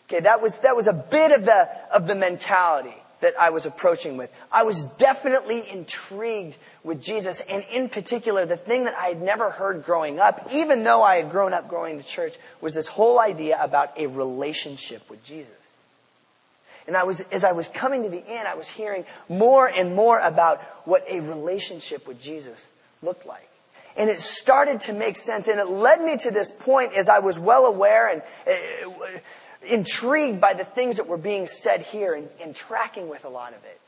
Okay, 0.09 0.21
that 0.21 0.41
was, 0.41 0.61
that 0.61 0.77
was 0.77 0.87
a 0.87 0.93
bit 0.93 1.33
of 1.33 1.45
the, 1.45 1.69
of 1.93 2.07
the 2.07 2.15
mentality 2.15 3.02
that 3.23 3.35
I 3.41 3.51
was 3.51 3.67
approaching 3.67 4.17
with. 4.17 4.31
I 4.51 4.65
was 4.65 4.85
definitely 4.85 5.69
intrigued 5.69 6.57
with 6.85 7.03
Jesus, 7.03 7.41
and 7.49 7.65
in 7.73 7.89
particular, 7.89 8.45
the 8.45 8.57
thing 8.57 8.85
that 8.85 8.95
I 8.95 9.07
had 9.07 9.23
never 9.23 9.51
heard 9.51 9.85
growing 9.85 10.21
up, 10.21 10.49
even 10.53 10.85
though 10.85 11.03
I 11.03 11.17
had 11.17 11.31
grown 11.31 11.55
up 11.55 11.69
going 11.69 11.99
to 11.99 12.05
church, 12.05 12.35
was 12.61 12.75
this 12.75 12.89
whole 12.89 13.19
idea 13.19 13.57
about 13.63 13.97
a 13.99 14.09
relationship 14.09 15.09
with 15.09 15.25
Jesus. 15.25 15.51
And 16.87 16.97
I 16.97 17.05
was, 17.05 17.21
as 17.33 17.45
I 17.45 17.53
was 17.53 17.69
coming 17.69 18.03
to 18.03 18.11
the 18.11 18.25
end, 18.29 18.49
I 18.49 18.57
was 18.57 18.69
hearing 18.69 19.05
more 19.29 19.69
and 19.69 19.95
more 19.95 20.19
about 20.19 20.61
what 20.85 21.05
a 21.09 21.21
relationship 21.21 22.09
with 22.09 22.21
Jesus 22.21 22.67
looked 23.03 23.25
like. 23.25 23.49
And 23.97 24.11
it 24.11 24.21
started 24.21 24.81
to 24.83 24.93
make 24.93 25.17
sense, 25.17 25.47
and 25.47 25.61
it 25.61 25.69
led 25.69 26.01
me 26.01 26.17
to 26.17 26.31
this 26.33 26.51
point 26.51 26.95
as 26.95 27.09
I 27.09 27.21
was 27.21 27.39
well 27.39 27.67
aware 27.67 28.09
and 28.09 28.23
uh, 28.49 29.19
intrigued 29.64 30.40
by 30.40 30.55
the 30.55 30.64
things 30.64 30.96
that 30.96 31.07
were 31.07 31.18
being 31.18 31.46
said 31.46 31.83
here 31.83 32.14
and, 32.14 32.29
and 32.40 32.55
tracking 32.55 33.09
with 33.09 33.25
a 33.25 33.29
lot 33.29 33.53
of 33.53 33.64
it. 33.64 33.81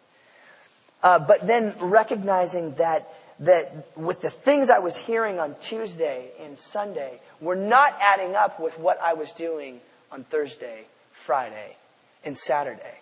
Uh, 1.02 1.18
but 1.18 1.46
then 1.46 1.74
recognizing 1.80 2.74
that 2.74 3.08
that 3.40 3.88
with 3.96 4.20
the 4.20 4.30
things 4.30 4.70
I 4.70 4.78
was 4.78 4.96
hearing 4.96 5.38
on 5.38 5.56
Tuesday 5.60 6.30
and 6.40 6.58
Sunday 6.58 7.20
were 7.40 7.56
not 7.56 7.96
adding 8.00 8.36
up 8.36 8.60
with 8.60 8.78
what 8.78 9.00
I 9.00 9.14
was 9.14 9.32
doing 9.32 9.80
on 10.12 10.24
Thursday, 10.24 10.84
Friday, 11.10 11.76
and 12.24 12.38
Saturday. 12.38 13.00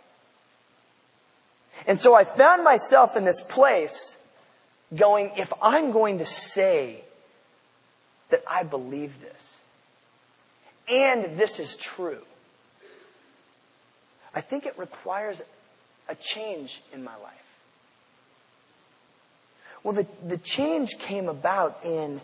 And 1.86 1.98
so 1.98 2.14
I 2.14 2.24
found 2.24 2.64
myself 2.64 3.16
in 3.16 3.24
this 3.24 3.42
place 3.42 4.16
going, 4.94 5.32
if 5.36 5.52
I'm 5.62 5.92
going 5.92 6.18
to 6.18 6.24
say 6.24 7.02
that 8.30 8.42
I 8.48 8.62
believe 8.62 9.20
this, 9.20 9.60
and 10.88 11.38
this 11.38 11.58
is 11.58 11.76
true, 11.76 12.22
I 14.34 14.40
think 14.40 14.66
it 14.66 14.78
requires 14.78 15.42
a 16.08 16.14
change 16.14 16.80
in 16.92 17.04
my 17.04 17.16
life. 17.16 17.32
Well, 19.82 19.94
the, 19.94 20.06
the 20.26 20.38
change 20.38 20.98
came 20.98 21.28
about 21.28 21.84
in 21.84 22.20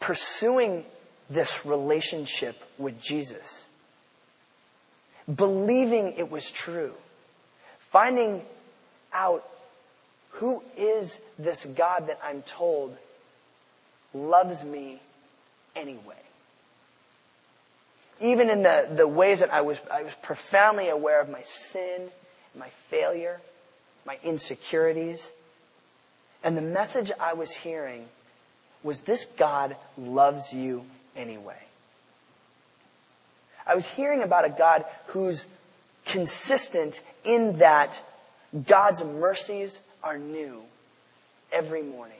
pursuing 0.00 0.84
this 1.28 1.64
relationship 1.66 2.56
with 2.78 3.00
Jesus, 3.00 3.68
believing 5.32 6.14
it 6.16 6.30
was 6.30 6.50
true, 6.50 6.94
finding 7.78 8.42
out 9.12 9.46
who 10.30 10.62
is 10.76 11.20
this 11.38 11.64
God 11.66 12.08
that 12.08 12.18
I'm 12.22 12.42
told 12.42 12.96
loves 14.14 14.64
me 14.64 15.00
anyway. 15.74 16.16
Even 18.22 18.48
in 18.48 18.62
the, 18.62 18.88
the 18.90 19.08
ways 19.08 19.40
that 19.40 19.52
I 19.52 19.60
was, 19.60 19.78
I 19.92 20.04
was 20.04 20.14
profoundly 20.22 20.88
aware 20.88 21.20
of 21.20 21.28
my 21.28 21.42
sin, 21.42 22.08
my 22.56 22.68
failure, 22.68 23.40
my 24.06 24.18
insecurities, 24.22 25.32
and 26.44 26.56
the 26.56 26.62
message 26.62 27.10
I 27.20 27.34
was 27.34 27.52
hearing 27.52 28.06
was 28.82 29.02
this 29.02 29.24
God 29.24 29.76
loves 29.98 30.52
you 30.52 30.84
anyway. 31.16 31.60
I 33.66 33.74
was 33.74 33.88
hearing 33.88 34.22
about 34.22 34.44
a 34.44 34.50
God 34.50 34.84
who's 35.06 35.46
consistent 36.04 37.00
in 37.24 37.58
that 37.58 38.02
God's 38.66 39.04
mercies 39.04 39.80
are 40.02 40.18
new 40.18 40.62
every 41.52 41.82
morning. 41.82 42.16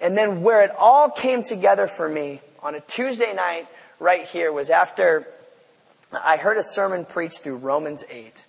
And 0.00 0.16
then 0.16 0.42
where 0.42 0.62
it 0.62 0.70
all 0.76 1.10
came 1.10 1.44
together 1.44 1.86
for 1.86 2.08
me 2.08 2.40
on 2.64 2.74
a 2.74 2.80
Tuesday 2.80 3.34
night 3.34 3.68
right 4.00 4.26
here 4.26 4.50
was 4.50 4.70
after 4.70 5.28
I 6.12 6.38
heard 6.38 6.56
a 6.56 6.62
sermon 6.62 7.04
preached 7.04 7.40
through 7.40 7.58
Romans 7.58 8.04
8. 8.08 8.44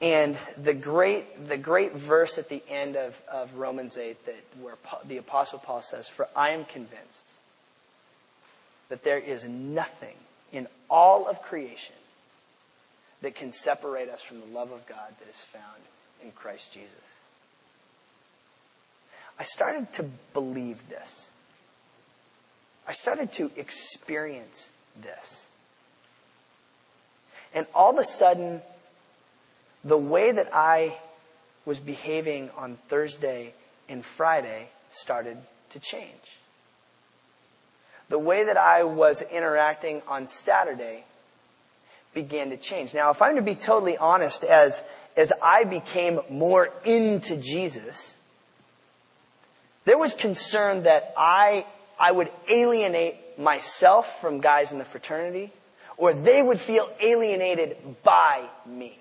And 0.00 0.38
the 0.56 0.74
great, 0.74 1.48
the 1.48 1.58
great 1.58 1.94
verse 1.94 2.38
at 2.38 2.48
the 2.48 2.62
end 2.68 2.94
of, 2.94 3.20
of 3.30 3.56
Romans 3.56 3.98
8 3.98 4.24
that 4.26 4.36
where 4.60 4.76
the 5.04 5.16
apostle 5.16 5.58
Paul 5.58 5.82
says, 5.82 6.08
for 6.08 6.28
I 6.36 6.50
am 6.50 6.64
convinced 6.64 7.26
that 8.88 9.02
there 9.02 9.18
is 9.18 9.44
nothing 9.44 10.14
in 10.52 10.68
all 10.88 11.26
of 11.26 11.42
creation 11.42 11.96
that 13.20 13.34
can 13.34 13.50
separate 13.50 14.08
us 14.08 14.22
from 14.22 14.38
the 14.38 14.46
love 14.46 14.70
of 14.70 14.86
God 14.86 15.14
that 15.18 15.28
is 15.28 15.40
found 15.40 15.82
in 16.22 16.30
Christ 16.30 16.72
Jesus. 16.72 16.92
I 19.36 19.42
started 19.42 19.92
to 19.94 20.04
believe 20.32 20.88
this. 20.88 21.27
I 22.88 22.92
started 22.92 23.30
to 23.34 23.50
experience 23.54 24.70
this. 25.00 25.46
And 27.54 27.66
all 27.74 27.92
of 27.92 27.98
a 27.98 28.04
sudden, 28.04 28.62
the 29.84 29.98
way 29.98 30.32
that 30.32 30.48
I 30.54 30.98
was 31.64 31.80
behaving 31.80 32.50
on 32.56 32.76
Thursday 32.88 33.52
and 33.88 34.04
Friday 34.04 34.70
started 34.90 35.36
to 35.70 35.78
change. 35.78 36.38
the 38.08 38.18
way 38.18 38.44
that 38.44 38.56
I 38.56 38.84
was 38.84 39.22
interacting 39.22 40.02
on 40.08 40.26
Saturday 40.26 41.04
began 42.14 42.50
to 42.50 42.56
change. 42.56 42.94
Now, 42.94 43.10
if 43.10 43.20
I'm 43.20 43.36
to 43.36 43.42
be 43.42 43.54
totally 43.54 43.96
honest, 43.96 44.44
as, 44.44 44.82
as 45.16 45.32
I 45.42 45.64
became 45.64 46.20
more 46.30 46.70
into 46.84 47.36
Jesus, 47.36 48.16
there 49.84 49.98
was 49.98 50.14
concern 50.14 50.84
that 50.84 51.12
I, 51.16 51.66
I 51.98 52.12
would 52.12 52.30
alienate 52.48 53.38
myself 53.38 54.20
from 54.20 54.40
guys 54.40 54.72
in 54.72 54.78
the 54.78 54.84
fraternity, 54.84 55.52
or 55.96 56.14
they 56.14 56.42
would 56.42 56.60
feel 56.60 56.88
alienated 57.00 57.76
by 58.02 58.48
me. 58.66 58.96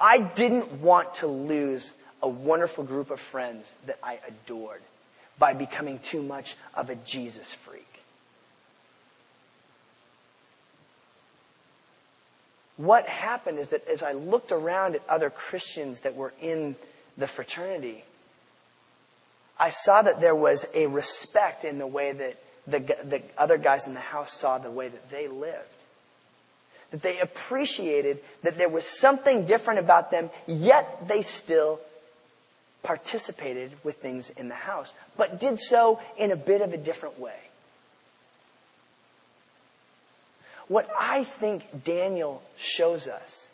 I 0.00 0.18
didn't 0.18 0.80
want 0.80 1.14
to 1.16 1.26
lose 1.26 1.94
a 2.22 2.28
wonderful 2.28 2.84
group 2.84 3.10
of 3.10 3.20
friends 3.20 3.74
that 3.86 3.98
I 4.02 4.18
adored 4.26 4.82
by 5.38 5.54
becoming 5.54 5.98
too 5.98 6.22
much 6.22 6.56
of 6.74 6.90
a 6.90 6.94
Jesus 6.96 7.52
freak. 7.52 7.86
What 12.76 13.06
happened 13.06 13.58
is 13.58 13.70
that 13.70 13.86
as 13.88 14.02
I 14.02 14.12
looked 14.12 14.52
around 14.52 14.94
at 14.94 15.02
other 15.06 15.28
Christians 15.28 16.00
that 16.00 16.14
were 16.14 16.32
in 16.40 16.76
the 17.18 17.26
fraternity, 17.26 18.04
I 19.60 19.68
saw 19.68 20.02
that 20.02 20.20
there 20.20 20.34
was 20.34 20.66
a 20.74 20.86
respect 20.86 21.64
in 21.64 21.78
the 21.78 21.86
way 21.86 22.12
that 22.12 22.36
the, 22.66 22.78
the 23.04 23.22
other 23.38 23.58
guys 23.58 23.86
in 23.86 23.94
the 23.94 24.00
house 24.00 24.32
saw 24.32 24.58
the 24.58 24.70
way 24.70 24.88
that 24.88 25.10
they 25.10 25.28
lived 25.28 25.68
that 26.90 27.02
they 27.02 27.20
appreciated 27.20 28.18
that 28.42 28.58
there 28.58 28.68
was 28.68 28.84
something 28.84 29.46
different 29.46 29.80
about 29.80 30.10
them, 30.10 30.30
yet 30.46 31.08
they 31.08 31.22
still 31.22 31.80
participated 32.82 33.72
with 33.84 33.96
things 33.96 34.30
in 34.30 34.48
the 34.48 34.54
house, 34.54 34.94
but 35.16 35.38
did 35.38 35.58
so 35.58 36.00
in 36.16 36.30
a 36.30 36.36
bit 36.36 36.62
of 36.62 36.72
a 36.72 36.76
different 36.76 37.18
way. 37.18 37.36
What 40.68 40.88
I 40.98 41.24
think 41.24 41.84
Daniel 41.84 42.42
shows 42.56 43.06
us 43.06 43.48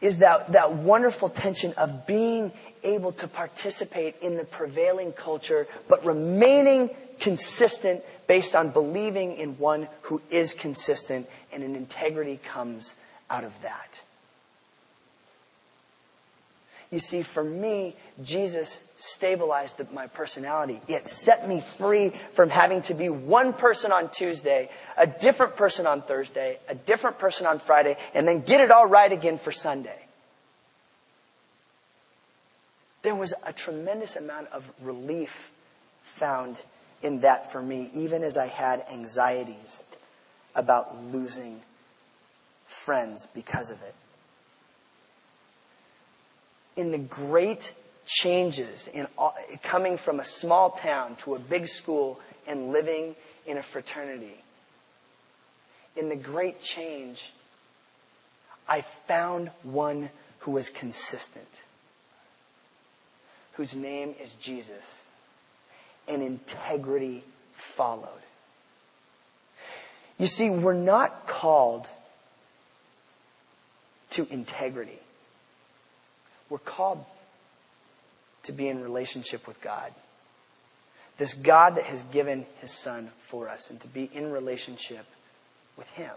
is 0.00 0.18
that, 0.18 0.52
that 0.52 0.74
wonderful 0.74 1.28
tension 1.28 1.72
of 1.76 2.06
being 2.06 2.52
able 2.84 3.12
to 3.12 3.28
participate 3.28 4.16
in 4.20 4.36
the 4.36 4.44
prevailing 4.44 5.12
culture, 5.12 5.66
but 5.88 6.04
remaining 6.04 6.90
consistent 7.20 8.02
based 8.26 8.54
on 8.54 8.70
believing 8.70 9.36
in 9.36 9.58
one 9.58 9.88
who 10.02 10.20
is 10.30 10.54
consistent, 10.54 11.28
and 11.52 11.62
an 11.62 11.74
integrity 11.74 12.38
comes 12.44 12.94
out 13.30 13.44
of 13.44 13.60
that. 13.62 14.02
You 16.90 17.00
see, 17.00 17.20
for 17.20 17.44
me, 17.44 17.94
Jesus 18.22 18.84
stabilized 18.96 19.78
my 19.92 20.06
personality. 20.06 20.80
It 20.88 21.06
set 21.06 21.46
me 21.46 21.60
free 21.60 22.10
from 22.32 22.48
having 22.48 22.80
to 22.82 22.94
be 22.94 23.10
one 23.10 23.52
person 23.52 23.92
on 23.92 24.10
Tuesday, 24.10 24.70
a 24.96 25.06
different 25.06 25.56
person 25.56 25.86
on 25.86 26.00
Thursday, 26.00 26.58
a 26.66 26.74
different 26.74 27.18
person 27.18 27.46
on 27.46 27.58
Friday, 27.58 27.96
and 28.14 28.26
then 28.26 28.40
get 28.40 28.62
it 28.62 28.70
all 28.70 28.86
right 28.86 29.12
again 29.12 29.36
for 29.36 29.52
Sunday. 29.52 30.07
There 33.08 33.14
was 33.14 33.32
a 33.42 33.54
tremendous 33.54 34.16
amount 34.16 34.48
of 34.48 34.70
relief 34.82 35.50
found 36.02 36.58
in 37.00 37.20
that 37.20 37.50
for 37.50 37.62
me, 37.62 37.88
even 37.94 38.22
as 38.22 38.36
I 38.36 38.48
had 38.48 38.84
anxieties 38.92 39.86
about 40.54 40.94
losing 41.04 41.62
friends 42.66 43.26
because 43.34 43.70
of 43.70 43.80
it. 43.80 43.94
In 46.76 46.92
the 46.92 46.98
great 46.98 47.72
changes 48.04 48.88
in 48.88 49.08
coming 49.62 49.96
from 49.96 50.20
a 50.20 50.24
small 50.26 50.68
town 50.68 51.16
to 51.20 51.34
a 51.34 51.38
big 51.38 51.66
school 51.66 52.20
and 52.46 52.72
living 52.72 53.16
in 53.46 53.56
a 53.56 53.62
fraternity, 53.62 54.44
in 55.96 56.10
the 56.10 56.16
great 56.16 56.60
change, 56.60 57.32
I 58.68 58.82
found 58.82 59.50
one 59.62 60.10
who 60.40 60.50
was 60.50 60.68
consistent, 60.68 61.62
whose 63.58 63.74
name 63.74 64.14
is 64.22 64.32
Jesus 64.34 65.04
and 66.06 66.22
integrity 66.22 67.24
followed. 67.52 68.08
You 70.16 70.28
see, 70.28 70.48
we're 70.48 70.74
not 70.74 71.26
called 71.26 71.88
to 74.10 74.28
integrity. 74.30 75.00
We're 76.48 76.58
called 76.58 77.04
to 78.44 78.52
be 78.52 78.68
in 78.68 78.80
relationship 78.80 79.48
with 79.48 79.60
God. 79.60 79.92
This 81.18 81.34
God 81.34 81.74
that 81.74 81.84
has 81.84 82.04
given 82.04 82.46
his 82.60 82.70
son 82.70 83.10
for 83.18 83.48
us 83.48 83.70
and 83.70 83.80
to 83.80 83.88
be 83.88 84.08
in 84.12 84.30
relationship 84.30 85.04
with 85.76 85.90
him. 85.90 86.12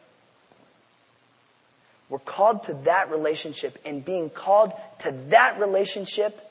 We're 2.07 2.19
called 2.19 2.65
to 2.65 2.75
that 2.83 3.09
relationship 3.09 3.79
and 3.83 4.05
being 4.05 4.29
called 4.29 4.73
to 4.99 5.11
that 5.29 5.59
relationship, 5.59 6.50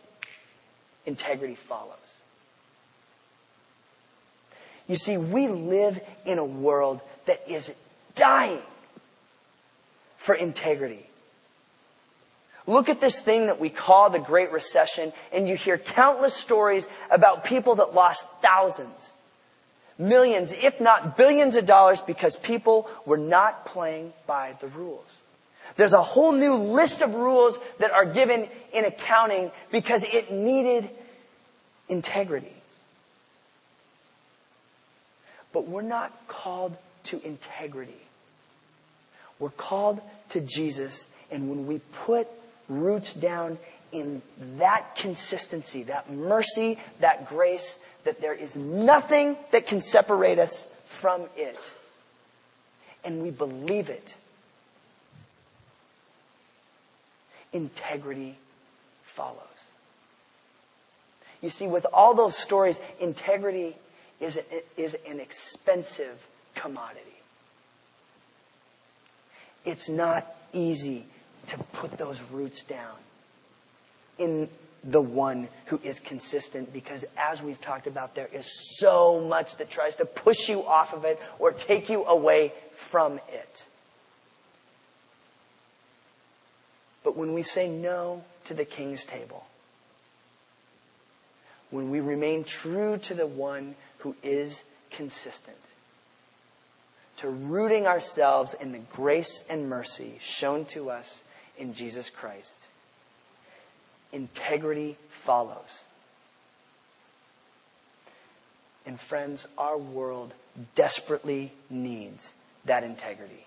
integrity 1.10 1.56
follows. 1.56 1.96
You 4.86 4.96
see, 4.96 5.16
we 5.16 5.48
live 5.48 6.00
in 6.24 6.38
a 6.38 6.44
world 6.44 7.00
that 7.26 7.40
is 7.48 7.74
dying 8.14 8.62
for 10.16 10.34
integrity. 10.34 11.06
Look 12.66 12.88
at 12.88 13.00
this 13.00 13.20
thing 13.20 13.46
that 13.46 13.58
we 13.58 13.70
call 13.70 14.10
the 14.10 14.18
Great 14.18 14.52
Recession, 14.52 15.12
and 15.32 15.48
you 15.48 15.56
hear 15.56 15.78
countless 15.78 16.34
stories 16.34 16.88
about 17.10 17.44
people 17.44 17.76
that 17.76 17.94
lost 17.94 18.28
thousands, 18.40 19.12
millions, 19.98 20.52
if 20.52 20.80
not 20.80 21.16
billions 21.16 21.56
of 21.56 21.66
dollars 21.66 22.00
because 22.00 22.36
people 22.36 22.88
were 23.04 23.18
not 23.18 23.66
playing 23.66 24.12
by 24.26 24.54
the 24.60 24.68
rules. 24.68 25.20
There's 25.76 25.92
a 25.92 26.02
whole 26.02 26.32
new 26.32 26.54
list 26.54 27.02
of 27.02 27.14
rules 27.14 27.58
that 27.78 27.90
are 27.90 28.04
given 28.04 28.48
in 28.72 28.84
accounting 28.84 29.50
because 29.70 30.04
it 30.04 30.30
needed 30.30 30.90
integrity. 31.90 32.54
But 35.52 35.66
we're 35.66 35.82
not 35.82 36.12
called 36.28 36.76
to 37.04 37.20
integrity. 37.22 38.00
We're 39.38 39.50
called 39.50 40.00
to 40.30 40.40
Jesus, 40.40 41.06
and 41.30 41.50
when 41.50 41.66
we 41.66 41.80
put 41.92 42.28
roots 42.68 43.14
down 43.14 43.58
in 43.90 44.22
that 44.58 44.94
consistency, 44.94 45.82
that 45.84 46.10
mercy, 46.10 46.78
that 47.00 47.28
grace, 47.28 47.78
that 48.04 48.20
there 48.20 48.34
is 48.34 48.54
nothing 48.54 49.36
that 49.50 49.66
can 49.66 49.80
separate 49.80 50.38
us 50.38 50.68
from 50.86 51.22
it, 51.36 51.58
and 53.04 53.22
we 53.22 53.30
believe 53.30 53.88
it, 53.88 54.14
integrity 57.52 58.36
follows. 59.02 59.49
You 61.42 61.50
see, 61.50 61.66
with 61.66 61.86
all 61.92 62.14
those 62.14 62.36
stories, 62.36 62.80
integrity 63.00 63.76
is, 64.20 64.38
is 64.76 64.96
an 65.08 65.20
expensive 65.20 66.26
commodity. 66.54 67.00
It's 69.64 69.88
not 69.88 70.26
easy 70.52 71.04
to 71.48 71.58
put 71.72 71.96
those 71.96 72.20
roots 72.30 72.62
down 72.62 72.96
in 74.18 74.48
the 74.84 75.00
one 75.00 75.48
who 75.66 75.78
is 75.82 76.00
consistent 76.00 76.72
because 76.72 77.04
as 77.16 77.42
we've 77.42 77.60
talked 77.60 77.86
about, 77.86 78.14
there 78.14 78.28
is 78.32 78.46
so 78.78 79.20
much 79.20 79.56
that 79.56 79.70
tries 79.70 79.96
to 79.96 80.04
push 80.04 80.48
you 80.48 80.66
off 80.66 80.94
of 80.94 81.04
it 81.04 81.20
or 81.38 81.52
take 81.52 81.88
you 81.90 82.04
away 82.04 82.52
from 82.72 83.20
it. 83.30 83.66
But 87.04 87.16
when 87.16 87.32
we 87.32 87.42
say 87.42 87.68
no 87.68 88.24
to 88.44 88.54
the 88.54 88.64
king's 88.64 89.04
table, 89.04 89.46
when 91.70 91.90
we 91.90 92.00
remain 92.00 92.44
true 92.44 92.98
to 92.98 93.14
the 93.14 93.26
one 93.26 93.74
who 93.98 94.16
is 94.22 94.64
consistent. 94.90 95.56
To 97.18 97.28
rooting 97.28 97.86
ourselves 97.86 98.54
in 98.54 98.72
the 98.72 98.78
grace 98.78 99.44
and 99.48 99.68
mercy 99.68 100.18
shown 100.20 100.64
to 100.66 100.90
us 100.90 101.22
in 101.58 101.74
Jesus 101.74 102.10
Christ. 102.10 102.68
Integrity 104.12 104.96
follows. 105.08 105.84
And 108.86 108.98
friends, 108.98 109.46
our 109.58 109.78
world 109.78 110.34
desperately 110.74 111.52
needs 111.68 112.32
that 112.64 112.82
integrity. 112.82 113.46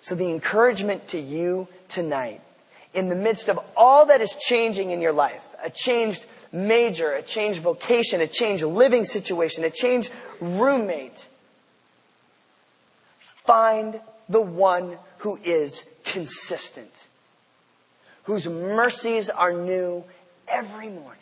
So 0.00 0.14
the 0.14 0.30
encouragement 0.30 1.08
to 1.08 1.20
you 1.20 1.68
tonight, 1.88 2.40
in 2.98 3.08
the 3.08 3.16
midst 3.16 3.48
of 3.48 3.58
all 3.76 4.06
that 4.06 4.20
is 4.20 4.34
changing 4.34 4.90
in 4.90 5.00
your 5.00 5.12
life, 5.12 5.44
a 5.62 5.70
changed 5.70 6.26
major, 6.52 7.12
a 7.12 7.22
changed 7.22 7.60
vocation, 7.60 8.20
a 8.20 8.26
changed 8.26 8.64
living 8.64 9.04
situation, 9.04 9.64
a 9.64 9.70
changed 9.70 10.10
roommate. 10.40 11.28
Find 13.20 14.00
the 14.28 14.40
one 14.40 14.98
who 15.18 15.38
is 15.44 15.86
consistent, 16.04 17.06
whose 18.24 18.48
mercies 18.48 19.30
are 19.30 19.52
new 19.52 20.04
every 20.48 20.88
morning. 20.88 21.18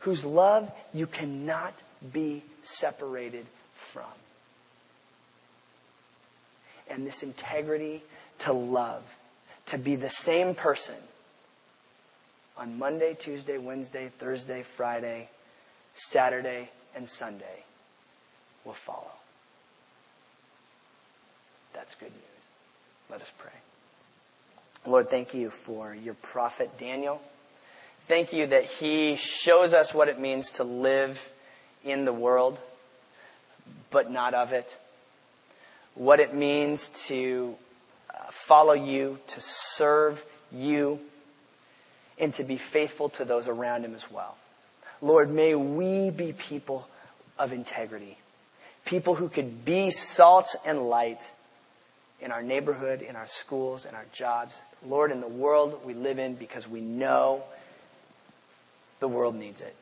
whose 0.00 0.24
love 0.24 0.70
you 0.94 1.06
cannot 1.06 1.74
be 2.12 2.42
separated 2.62 3.46
from. 3.72 4.04
And 6.90 7.06
this 7.06 7.22
integrity 7.22 8.02
to 8.40 8.52
love, 8.52 9.16
to 9.66 9.78
be 9.78 9.96
the 9.96 10.10
same 10.10 10.54
person 10.54 10.96
on 12.56 12.78
Monday, 12.78 13.16
Tuesday, 13.18 13.58
Wednesday, 13.58 14.10
Thursday, 14.18 14.62
Friday, 14.62 15.28
Saturday, 15.94 16.70
and 16.94 17.08
Sunday 17.08 17.64
will 18.64 18.72
follow. 18.72 19.12
That's 21.72 21.94
good 21.94 22.10
news. 22.10 22.22
Let 23.10 23.22
us 23.22 23.32
pray. 23.38 23.52
Lord, 24.86 25.08
thank 25.08 25.34
you 25.34 25.50
for 25.50 25.94
your 25.94 26.14
prophet 26.14 26.78
Daniel. 26.78 27.20
Thank 28.00 28.32
you 28.32 28.46
that 28.46 28.64
he 28.64 29.16
shows 29.16 29.74
us 29.74 29.92
what 29.92 30.08
it 30.08 30.18
means 30.18 30.52
to 30.52 30.64
live 30.64 31.30
in 31.84 32.04
the 32.04 32.12
world, 32.12 32.58
but 33.90 34.10
not 34.10 34.34
of 34.34 34.52
it. 34.52 34.76
What 35.98 36.20
it 36.20 36.32
means 36.32 36.90
to 37.08 37.56
uh, 38.08 38.18
follow 38.30 38.72
you, 38.72 39.18
to 39.26 39.40
serve 39.40 40.24
you, 40.52 41.00
and 42.18 42.32
to 42.34 42.44
be 42.44 42.56
faithful 42.56 43.08
to 43.10 43.24
those 43.24 43.48
around 43.48 43.84
him 43.84 43.96
as 43.96 44.08
well. 44.08 44.36
Lord, 45.02 45.28
may 45.28 45.56
we 45.56 46.10
be 46.10 46.32
people 46.32 46.88
of 47.36 47.52
integrity, 47.52 48.18
people 48.84 49.16
who 49.16 49.28
could 49.28 49.64
be 49.64 49.90
salt 49.90 50.54
and 50.64 50.88
light 50.88 51.32
in 52.20 52.30
our 52.30 52.42
neighborhood, 52.42 53.02
in 53.02 53.16
our 53.16 53.26
schools, 53.26 53.84
in 53.84 53.96
our 53.96 54.06
jobs. 54.12 54.62
Lord, 54.86 55.10
in 55.10 55.20
the 55.20 55.26
world 55.26 55.80
we 55.84 55.94
live 55.94 56.20
in 56.20 56.36
because 56.36 56.68
we 56.68 56.80
know 56.80 57.42
the 59.00 59.08
world 59.08 59.34
needs 59.34 59.60
it. 59.60 59.74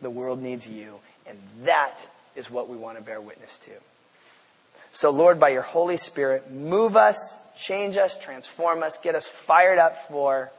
The 0.00 0.10
world 0.10 0.42
needs 0.42 0.68
you. 0.68 1.00
And 1.26 1.38
that 1.62 1.96
is 2.36 2.50
what 2.50 2.68
we 2.68 2.76
want 2.76 2.98
to 2.98 3.02
bear 3.02 3.22
witness 3.22 3.58
to. 3.60 3.72
So, 4.94 5.10
Lord, 5.10 5.40
by 5.40 5.48
your 5.48 5.62
Holy 5.62 5.96
Spirit, 5.96 6.52
move 6.52 6.96
us, 6.96 7.40
change 7.56 7.96
us, 7.96 8.16
transform 8.16 8.84
us, 8.84 8.96
get 8.96 9.16
us 9.16 9.26
fired 9.26 9.76
up 9.76 9.96
for 9.96 10.52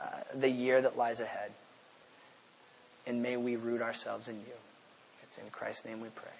uh, 0.00 0.06
the 0.32 0.48
year 0.48 0.80
that 0.80 0.96
lies 0.96 1.18
ahead. 1.18 1.50
And 3.04 3.20
may 3.20 3.36
we 3.36 3.56
root 3.56 3.82
ourselves 3.82 4.28
in 4.28 4.36
you. 4.36 4.54
It's 5.24 5.38
in 5.38 5.50
Christ's 5.50 5.86
name 5.86 6.00
we 6.00 6.08
pray. 6.14 6.39